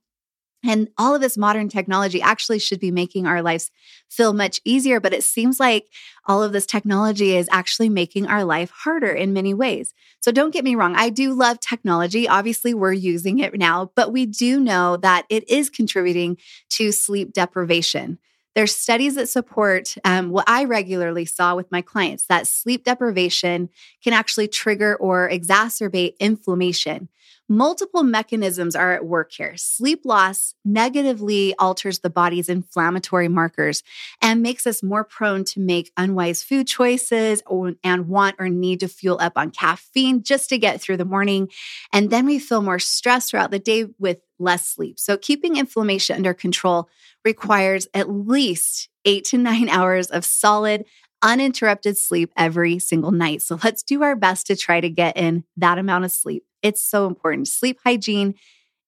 And 0.67 0.89
all 0.97 1.15
of 1.15 1.21
this 1.21 1.37
modern 1.37 1.69
technology 1.69 2.21
actually 2.21 2.59
should 2.59 2.79
be 2.79 2.91
making 2.91 3.25
our 3.25 3.41
lives 3.41 3.71
feel 4.09 4.33
much 4.33 4.59
easier. 4.65 4.99
But 4.99 5.13
it 5.13 5.23
seems 5.23 5.59
like 5.59 5.87
all 6.25 6.43
of 6.43 6.51
this 6.51 6.65
technology 6.65 7.35
is 7.35 7.47
actually 7.51 7.89
making 7.89 8.27
our 8.27 8.43
life 8.43 8.69
harder 8.69 9.11
in 9.11 9.33
many 9.33 9.53
ways. 9.53 9.93
So 10.19 10.31
don't 10.31 10.51
get 10.51 10.65
me 10.65 10.75
wrong. 10.75 10.93
I 10.95 11.09
do 11.09 11.33
love 11.33 11.61
technology. 11.61 12.27
Obviously, 12.27 12.73
we're 12.73 12.91
using 12.91 13.39
it 13.39 13.57
now, 13.57 13.91
but 13.95 14.11
we 14.11 14.25
do 14.25 14.59
know 14.59 14.97
that 14.97 15.25
it 15.29 15.49
is 15.49 15.69
contributing 15.69 16.37
to 16.71 16.91
sleep 16.91 17.31
deprivation. 17.31 18.19
There's 18.57 18.75
studies 18.75 19.13
that 19.15 19.29
support 19.29 19.95
um, 20.03 20.31
what 20.31 20.49
I 20.49 20.63
regularly 20.63 21.25
saw 21.25 21.55
with 21.55 21.71
my 21.71 21.83
clients 21.83 22.25
that 22.25 22.47
sleep 22.47 22.83
deprivation 22.83 23.69
can 24.03 24.13
actually 24.13 24.47
trigger 24.47 24.95
or 24.95 25.29
exacerbate 25.29 26.17
inflammation. 26.19 27.07
Multiple 27.49 28.03
mechanisms 28.03 28.75
are 28.75 28.91
at 28.91 29.05
work 29.05 29.31
here. 29.31 29.55
Sleep 29.55 30.01
loss 30.03 30.53
negatively 30.65 31.55
alters 31.57 31.99
the 31.99 32.09
body's 32.09 32.49
inflammatory 32.49 33.29
markers 33.29 33.83
and 34.21 34.41
makes 34.41 34.67
us 34.67 34.83
more 34.83 35.05
prone 35.05 35.45
to 35.45 35.61
make 35.61 35.91
unwise 35.95 36.43
food 36.43 36.67
choices 36.67 37.41
and 37.83 38.07
want 38.09 38.35
or 38.37 38.49
need 38.49 38.81
to 38.81 38.89
fuel 38.89 39.17
up 39.21 39.33
on 39.37 39.51
caffeine 39.51 40.23
just 40.23 40.49
to 40.49 40.57
get 40.57 40.81
through 40.81 40.97
the 40.97 41.05
morning. 41.05 41.49
And 41.93 42.09
then 42.09 42.25
we 42.25 42.37
feel 42.37 42.61
more 42.61 42.79
stressed 42.79 43.31
throughout 43.31 43.51
the 43.51 43.59
day 43.59 43.85
with 43.97 44.19
less 44.39 44.67
sleep. 44.67 44.99
So, 44.99 45.17
keeping 45.17 45.55
inflammation 45.55 46.17
under 46.17 46.33
control 46.33 46.89
requires 47.23 47.87
at 47.93 48.09
least 48.09 48.89
eight 49.05 49.23
to 49.25 49.37
nine 49.37 49.69
hours 49.77 50.07
of 50.07 50.25
solid, 50.25 50.85
uninterrupted 51.27 51.97
sleep 51.97 52.31
every 52.35 52.79
single 52.79 53.11
night. 53.11 53.43
So, 53.43 53.59
let's 53.63 53.83
do 53.83 54.01
our 54.01 54.15
best 54.15 54.47
to 54.47 54.55
try 54.55 54.81
to 54.81 54.89
get 54.89 55.17
in 55.17 55.43
that 55.57 55.77
amount 55.77 56.05
of 56.05 56.11
sleep. 56.11 56.43
It's 56.63 56.83
so 56.83 57.05
important. 57.05 57.47
Sleep 57.47 57.77
hygiene 57.83 58.33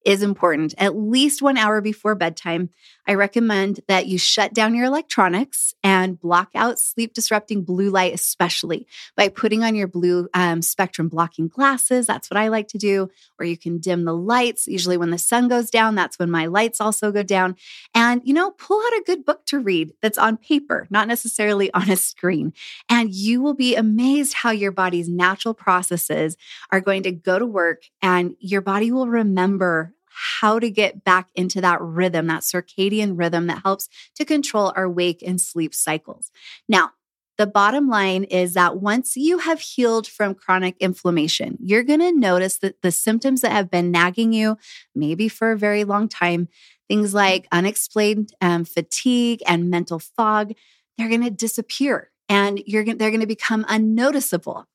is 0.04 0.22
important. 0.22 0.74
At 0.78 0.96
least 0.96 1.42
one 1.42 1.56
hour 1.56 1.80
before 1.80 2.14
bedtime, 2.14 2.70
I 3.06 3.14
recommend 3.14 3.80
that 3.88 4.06
you 4.06 4.18
shut 4.18 4.54
down 4.54 4.74
your 4.74 4.86
electronics 4.86 5.74
and 5.82 6.20
block 6.20 6.50
out 6.54 6.78
sleep 6.78 7.12
disrupting 7.12 7.62
blue 7.62 7.90
light, 7.90 8.14
especially 8.14 8.86
by 9.16 9.28
putting 9.28 9.64
on 9.64 9.74
your 9.74 9.88
blue 9.88 10.28
um, 10.32 10.62
spectrum 10.62 11.08
blocking 11.08 11.48
glasses. 11.48 12.06
That's 12.06 12.30
what 12.30 12.38
I 12.38 12.48
like 12.48 12.68
to 12.68 12.78
do. 12.78 13.10
Or 13.38 13.44
you 13.44 13.58
can 13.58 13.78
dim 13.78 14.04
the 14.04 14.14
lights. 14.14 14.66
Usually, 14.66 14.96
when 14.96 15.10
the 15.10 15.18
sun 15.18 15.48
goes 15.48 15.70
down, 15.70 15.94
that's 15.94 16.18
when 16.18 16.30
my 16.30 16.46
lights 16.46 16.80
also 16.80 17.10
go 17.10 17.22
down. 17.22 17.56
And, 17.94 18.22
you 18.24 18.32
know, 18.32 18.52
pull 18.52 18.80
out 18.80 19.00
a 19.00 19.04
good 19.04 19.24
book 19.24 19.44
to 19.46 19.58
read 19.58 19.92
that's 20.00 20.18
on 20.18 20.36
paper, 20.36 20.86
not 20.90 21.08
necessarily 21.08 21.72
on 21.74 21.90
a 21.90 21.96
screen. 21.96 22.52
And 22.88 23.12
you 23.12 23.42
will 23.42 23.54
be 23.54 23.74
amazed 23.74 24.34
how 24.34 24.50
your 24.50 24.72
body's 24.72 25.08
natural 25.08 25.54
processes 25.54 26.36
are 26.70 26.80
going 26.80 27.02
to 27.02 27.12
go 27.12 27.38
to 27.38 27.46
work 27.46 27.82
and 28.00 28.36
your 28.38 28.60
body 28.60 28.92
will 28.92 29.08
remember 29.08 29.89
how 30.20 30.58
to 30.58 30.70
get 30.70 31.02
back 31.02 31.28
into 31.34 31.60
that 31.60 31.80
rhythm, 31.80 32.26
that 32.26 32.42
circadian 32.42 33.18
rhythm 33.18 33.46
that 33.46 33.62
helps 33.62 33.88
to 34.16 34.24
control 34.24 34.72
our 34.76 34.88
wake 34.88 35.22
and 35.26 35.40
sleep 35.40 35.74
cycles. 35.74 36.30
Now, 36.68 36.90
the 37.38 37.46
bottom 37.46 37.88
line 37.88 38.24
is 38.24 38.52
that 38.52 38.82
once 38.82 39.16
you 39.16 39.38
have 39.38 39.60
healed 39.60 40.06
from 40.06 40.34
chronic 40.34 40.76
inflammation, 40.78 41.56
you're 41.58 41.82
going 41.82 42.00
to 42.00 42.12
notice 42.12 42.58
that 42.58 42.82
the 42.82 42.92
symptoms 42.92 43.40
that 43.40 43.52
have 43.52 43.70
been 43.70 43.90
nagging 43.90 44.34
you, 44.34 44.58
maybe 44.94 45.26
for 45.26 45.52
a 45.52 45.56
very 45.56 45.84
long 45.84 46.06
time, 46.06 46.48
things 46.86 47.14
like 47.14 47.48
unexplained 47.50 48.34
um, 48.42 48.66
fatigue 48.66 49.42
and 49.46 49.70
mental 49.70 49.98
fog, 49.98 50.52
they're 50.98 51.08
going 51.08 51.24
to 51.24 51.30
disappear 51.30 52.10
and 52.28 52.62
you're 52.66 52.84
they're 52.84 53.10
going 53.10 53.20
to 53.20 53.26
become 53.26 53.64
unnoticeable. 53.68 54.66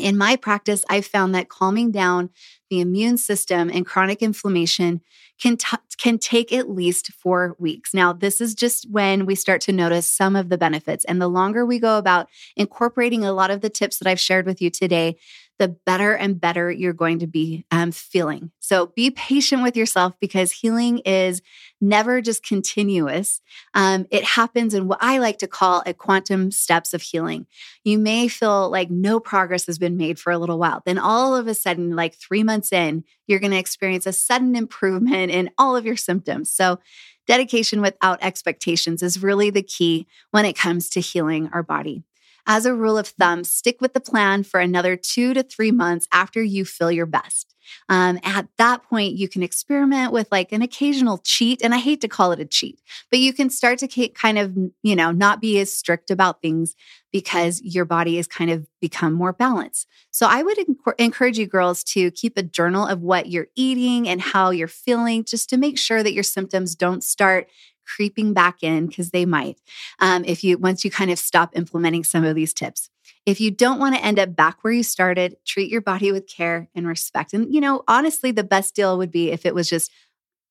In 0.00 0.16
my 0.16 0.36
practice, 0.36 0.84
I've 0.88 1.06
found 1.06 1.34
that 1.34 1.48
calming 1.48 1.90
down 1.90 2.30
the 2.68 2.80
immune 2.80 3.18
system 3.18 3.70
and 3.72 3.86
chronic 3.86 4.22
inflammation 4.22 5.00
can, 5.40 5.56
t- 5.56 5.76
can 5.96 6.18
take 6.18 6.52
at 6.52 6.70
least 6.70 7.12
four 7.12 7.56
weeks. 7.58 7.94
Now, 7.94 8.12
this 8.12 8.40
is 8.40 8.54
just 8.54 8.86
when 8.90 9.26
we 9.26 9.34
start 9.34 9.60
to 9.62 9.72
notice 9.72 10.06
some 10.06 10.36
of 10.36 10.48
the 10.48 10.58
benefits. 10.58 11.04
And 11.06 11.20
the 11.20 11.28
longer 11.28 11.64
we 11.64 11.78
go 11.78 11.98
about 11.98 12.28
incorporating 12.56 13.24
a 13.24 13.32
lot 13.32 13.50
of 13.50 13.60
the 13.60 13.70
tips 13.70 13.98
that 13.98 14.08
I've 14.08 14.20
shared 14.20 14.46
with 14.46 14.60
you 14.60 14.70
today, 14.70 15.16
the 15.60 15.68
better 15.68 16.14
and 16.14 16.40
better 16.40 16.70
you're 16.70 16.94
going 16.94 17.18
to 17.18 17.26
be 17.26 17.66
um, 17.70 17.92
feeling. 17.92 18.50
So 18.60 18.86
be 18.86 19.10
patient 19.10 19.62
with 19.62 19.76
yourself 19.76 20.14
because 20.18 20.50
healing 20.50 21.00
is 21.00 21.42
never 21.82 22.22
just 22.22 22.42
continuous. 22.42 23.42
Um, 23.74 24.06
it 24.10 24.24
happens 24.24 24.72
in 24.72 24.88
what 24.88 25.00
I 25.02 25.18
like 25.18 25.36
to 25.38 25.46
call 25.46 25.82
a 25.84 25.92
quantum 25.92 26.50
steps 26.50 26.94
of 26.94 27.02
healing. 27.02 27.46
You 27.84 27.98
may 27.98 28.26
feel 28.26 28.70
like 28.70 28.90
no 28.90 29.20
progress 29.20 29.66
has 29.66 29.78
been 29.78 29.98
made 29.98 30.18
for 30.18 30.32
a 30.32 30.38
little 30.38 30.58
while. 30.58 30.82
Then 30.86 30.98
all 30.98 31.36
of 31.36 31.46
a 31.46 31.54
sudden, 31.54 31.94
like 31.94 32.14
three 32.14 32.42
months 32.42 32.72
in, 32.72 33.04
you're 33.26 33.38
going 33.38 33.52
to 33.52 33.58
experience 33.58 34.06
a 34.06 34.14
sudden 34.14 34.56
improvement 34.56 35.30
in 35.30 35.50
all 35.58 35.76
of 35.76 35.84
your 35.84 35.96
symptoms. 35.96 36.50
So 36.50 36.78
dedication 37.26 37.82
without 37.82 38.18
expectations 38.22 39.02
is 39.02 39.22
really 39.22 39.50
the 39.50 39.62
key 39.62 40.06
when 40.30 40.46
it 40.46 40.56
comes 40.56 40.88
to 40.90 41.00
healing 41.00 41.50
our 41.52 41.62
body. 41.62 42.02
As 42.46 42.66
a 42.66 42.74
rule 42.74 42.98
of 42.98 43.08
thumb, 43.08 43.44
stick 43.44 43.80
with 43.80 43.94
the 43.94 44.00
plan 44.00 44.42
for 44.44 44.60
another 44.60 44.96
two 44.96 45.34
to 45.34 45.42
three 45.42 45.70
months 45.70 46.08
after 46.12 46.42
you 46.42 46.64
feel 46.64 46.90
your 46.90 47.06
best. 47.06 47.54
Um, 47.88 48.18
at 48.22 48.48
that 48.58 48.82
point, 48.82 49.14
you 49.14 49.28
can 49.28 49.42
experiment 49.42 50.12
with 50.12 50.28
like 50.30 50.52
an 50.52 50.62
occasional 50.62 51.18
cheat. 51.18 51.62
And 51.62 51.74
I 51.74 51.78
hate 51.78 52.00
to 52.00 52.08
call 52.08 52.32
it 52.32 52.40
a 52.40 52.44
cheat, 52.44 52.80
but 53.10 53.18
you 53.18 53.32
can 53.32 53.50
start 53.50 53.78
to 53.78 54.08
kind 54.08 54.38
of, 54.38 54.56
you 54.82 54.96
know, 54.96 55.12
not 55.12 55.40
be 55.40 55.58
as 55.60 55.72
strict 55.72 56.10
about 56.10 56.42
things 56.42 56.74
because 57.12 57.60
your 57.62 57.84
body 57.84 58.18
is 58.18 58.26
kind 58.26 58.50
of 58.50 58.66
become 58.80 59.12
more 59.12 59.32
balanced. 59.32 59.86
So 60.10 60.26
I 60.28 60.42
would 60.42 60.58
encourage 60.98 61.38
you 61.38 61.46
girls 61.46 61.82
to 61.84 62.10
keep 62.12 62.36
a 62.36 62.42
journal 62.42 62.86
of 62.86 63.00
what 63.00 63.28
you're 63.28 63.48
eating 63.56 64.08
and 64.08 64.20
how 64.20 64.50
you're 64.50 64.68
feeling 64.68 65.24
just 65.24 65.48
to 65.50 65.56
make 65.56 65.78
sure 65.78 66.02
that 66.02 66.12
your 66.12 66.22
symptoms 66.22 66.74
don't 66.74 67.02
start 67.02 67.48
creeping 67.96 68.32
back 68.32 68.62
in 68.62 68.86
because 68.86 69.10
they 69.10 69.24
might 69.24 69.58
um, 69.98 70.24
if 70.24 70.44
you 70.44 70.58
once 70.58 70.84
you 70.84 70.90
kind 70.90 71.10
of 71.10 71.18
stop 71.18 71.56
implementing 71.56 72.04
some 72.04 72.24
of 72.24 72.34
these 72.34 72.54
tips 72.54 72.90
if 73.26 73.40
you 73.40 73.50
don't 73.50 73.78
want 73.78 73.94
to 73.94 74.04
end 74.04 74.18
up 74.18 74.34
back 74.34 74.62
where 74.62 74.72
you 74.72 74.82
started 74.82 75.36
treat 75.46 75.70
your 75.70 75.80
body 75.80 76.12
with 76.12 76.28
care 76.28 76.68
and 76.74 76.86
respect 76.86 77.32
and 77.32 77.52
you 77.52 77.60
know 77.60 77.82
honestly 77.88 78.30
the 78.30 78.44
best 78.44 78.74
deal 78.74 78.96
would 78.96 79.10
be 79.10 79.30
if 79.30 79.44
it 79.44 79.54
was 79.54 79.68
just 79.68 79.90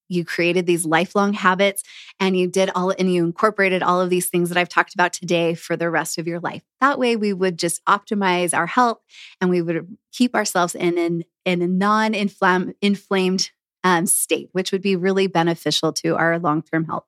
you 0.09 0.25
created 0.25 0.65
these 0.65 0.85
lifelong 0.85 1.33
habits 1.33 1.83
and 2.19 2.35
you 2.35 2.47
did 2.47 2.69
all 2.75 2.89
and 2.89 3.13
you 3.13 3.23
incorporated 3.23 3.81
all 3.81 4.01
of 4.01 4.09
these 4.09 4.27
things 4.27 4.49
that 4.49 4.57
I've 4.57 4.67
talked 4.67 4.93
about 4.93 5.13
today 5.13 5.53
for 5.53 5.77
the 5.77 5.89
rest 5.89 6.17
of 6.17 6.27
your 6.27 6.39
life. 6.39 6.63
That 6.81 6.99
way 6.99 7.15
we 7.15 7.31
would 7.31 7.57
just 7.57 7.83
optimize 7.85 8.57
our 8.57 8.65
health 8.65 8.99
and 9.39 9.49
we 9.49 9.61
would 9.61 9.97
keep 10.11 10.35
ourselves 10.35 10.75
in 10.75 10.97
an 10.97 11.23
in 11.45 11.61
a 11.61 11.67
non-inflamed 11.67 13.51
um, 13.83 14.05
state, 14.05 14.49
which 14.51 14.71
would 14.71 14.81
be 14.81 14.95
really 14.95 15.27
beneficial 15.27 15.93
to 15.93 16.15
our 16.17 16.37
long-term 16.37 16.85
health. 16.85 17.05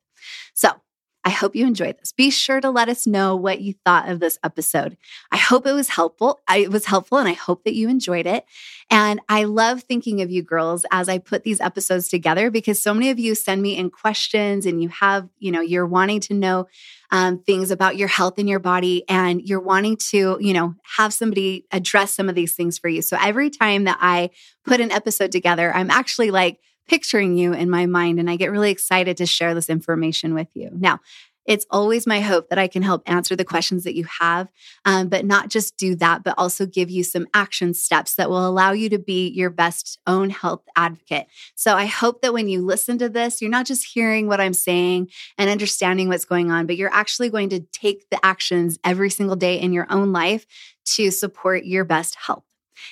So 0.53 0.71
I 1.23 1.29
hope 1.29 1.55
you 1.55 1.67
enjoyed 1.67 1.99
this. 1.99 2.11
Be 2.11 2.31
sure 2.31 2.59
to 2.59 2.71
let 2.71 2.89
us 2.89 3.05
know 3.05 3.35
what 3.35 3.61
you 3.61 3.75
thought 3.85 4.09
of 4.09 4.19
this 4.19 4.39
episode. 4.43 4.97
I 5.31 5.37
hope 5.37 5.67
it 5.67 5.73
was 5.73 5.89
helpful. 5.89 6.39
I, 6.47 6.57
it 6.57 6.71
was 6.71 6.85
helpful 6.85 7.19
and 7.19 7.29
I 7.29 7.33
hope 7.33 7.63
that 7.63 7.75
you 7.75 7.89
enjoyed 7.89 8.25
it. 8.25 8.43
And 8.89 9.19
I 9.29 9.43
love 9.43 9.83
thinking 9.83 10.21
of 10.21 10.31
you 10.31 10.41
girls 10.41 10.83
as 10.91 11.07
I 11.07 11.19
put 11.19 11.43
these 11.43 11.61
episodes 11.61 12.07
together 12.07 12.49
because 12.49 12.81
so 12.81 12.93
many 12.93 13.11
of 13.11 13.19
you 13.19 13.35
send 13.35 13.61
me 13.61 13.77
in 13.77 13.91
questions 13.91 14.65
and 14.65 14.81
you 14.81 14.89
have, 14.89 15.29
you 15.37 15.51
know, 15.51 15.61
you're 15.61 15.85
wanting 15.85 16.21
to 16.21 16.33
know 16.33 16.67
um, 17.11 17.37
things 17.39 17.69
about 17.69 17.97
your 17.97 18.07
health 18.07 18.39
and 18.39 18.49
your 18.49 18.59
body 18.59 19.03
and 19.07 19.41
you're 19.43 19.59
wanting 19.59 19.97
to, 20.09 20.37
you 20.39 20.53
know, 20.53 20.73
have 20.97 21.13
somebody 21.13 21.65
address 21.71 22.15
some 22.15 22.29
of 22.29 22.35
these 22.35 22.55
things 22.55 22.79
for 22.79 22.87
you. 22.87 23.03
So 23.03 23.15
every 23.21 23.51
time 23.51 23.83
that 23.83 23.99
I 24.01 24.31
put 24.65 24.81
an 24.81 24.91
episode 24.91 25.31
together, 25.31 25.71
I'm 25.71 25.91
actually 25.91 26.31
like, 26.31 26.59
picturing 26.87 27.37
you 27.37 27.53
in 27.53 27.69
my 27.69 27.85
mind, 27.85 28.19
and 28.19 28.29
I 28.29 28.35
get 28.35 28.51
really 28.51 28.71
excited 28.71 29.17
to 29.17 29.25
share 29.25 29.53
this 29.53 29.69
information 29.69 30.33
with 30.33 30.49
you. 30.53 30.69
Now, 30.73 30.99
it's 31.45 31.65
always 31.71 32.05
my 32.05 32.21
hope 32.21 32.49
that 32.49 32.59
I 32.59 32.67
can 32.67 32.83
help 32.83 33.01
answer 33.07 33.35
the 33.35 33.43
questions 33.43 33.83
that 33.83 33.95
you 33.95 34.05
have, 34.19 34.51
um, 34.85 35.09
but 35.09 35.25
not 35.25 35.49
just 35.49 35.75
do 35.75 35.95
that, 35.95 36.23
but 36.23 36.35
also 36.37 36.67
give 36.67 36.91
you 36.91 37.03
some 37.03 37.27
action 37.33 37.73
steps 37.73 38.13
that 38.15 38.29
will 38.29 38.47
allow 38.47 38.71
you 38.73 38.89
to 38.89 38.99
be 38.99 39.27
your 39.29 39.49
best 39.49 39.99
own 40.05 40.29
health 40.29 40.61
advocate. 40.75 41.27
So 41.55 41.75
I 41.75 41.85
hope 41.85 42.21
that 42.21 42.33
when 42.33 42.47
you 42.47 42.63
listen 42.63 42.99
to 42.99 43.09
this, 43.09 43.41
you're 43.41 43.49
not 43.49 43.65
just 43.65 43.87
hearing 43.91 44.27
what 44.27 44.39
I'm 44.39 44.53
saying 44.53 45.09
and 45.37 45.49
understanding 45.49 46.09
what's 46.09 46.25
going 46.25 46.51
on, 46.51 46.67
but 46.67 46.77
you're 46.77 46.93
actually 46.93 47.29
going 47.29 47.49
to 47.49 47.61
take 47.71 48.09
the 48.11 48.23
actions 48.23 48.77
every 48.83 49.09
single 49.09 49.35
day 49.35 49.59
in 49.59 49.73
your 49.73 49.87
own 49.89 50.13
life 50.13 50.45
to 50.93 51.09
support 51.09 51.65
your 51.65 51.85
best 51.85 52.15
health. 52.15 52.43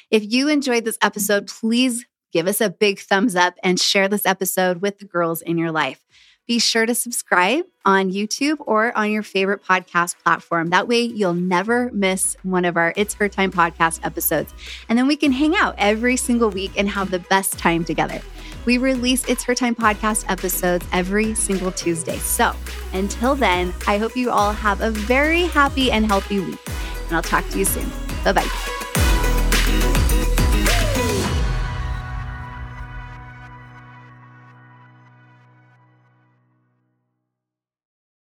If 0.10 0.24
you 0.32 0.48
enjoyed 0.48 0.86
this 0.86 0.98
episode, 1.02 1.48
please 1.48 2.06
give 2.32 2.48
us 2.48 2.62
a 2.62 2.70
big 2.70 3.00
thumbs 3.00 3.36
up 3.36 3.56
and 3.64 3.80
share 3.80 4.08
this 4.08 4.26
episode 4.26 4.82
with 4.82 5.00
the 5.00 5.06
girls 5.06 5.42
in 5.42 5.58
your 5.58 5.72
life. 5.72 6.04
Be 6.50 6.58
sure 6.58 6.88
to 6.88 6.96
subscribe 6.96 7.66
on 7.86 8.12
YouTube 8.12 8.58
or 8.62 8.98
on 8.98 9.12
your 9.12 9.22
favorite 9.22 9.64
podcast 9.64 10.16
platform. 10.24 10.72
That 10.72 10.88
way, 10.88 11.02
you'll 11.02 11.36
never 11.36 11.92
miss 11.94 12.38
one 12.42 12.66
of 12.66 12.76
our 12.76 12.92
It's 12.96 13.14
Her 13.14 13.30
Time 13.30 13.52
podcast 13.52 14.00
episodes. 14.04 14.52
And 14.90 14.98
then 14.98 15.06
we 15.06 15.16
can 15.16 15.32
hang 15.32 15.56
out 15.56 15.76
every 15.78 16.18
single 16.18 16.50
week 16.50 16.72
and 16.76 16.90
have 16.90 17.12
the 17.12 17.20
best 17.20 17.60
time 17.60 17.86
together. 17.86 18.20
We 18.66 18.80
release 18.80 19.30
It's 19.30 19.44
Her 19.44 19.54
Time 19.54 19.76
podcast 19.76 20.26
episodes 20.28 20.88
every 20.92 21.36
single 21.36 21.72
Tuesday. 21.72 22.18
So 22.18 22.54
until 22.94 23.36
then, 23.36 23.72
I 23.86 24.00
hope 24.00 24.16
you 24.16 24.32
all 24.32 24.52
have 24.52 24.82
a 24.82 24.90
very 24.90 25.44
happy 25.44 25.92
and 25.92 26.04
healthy 26.04 26.40
week. 26.40 26.60
And 27.08 27.16
I'll 27.16 27.22
talk 27.22 27.48
to 27.50 27.60
you 27.60 27.66
soon. 27.66 27.88
Bye 28.24 28.34
bye. 28.34 28.79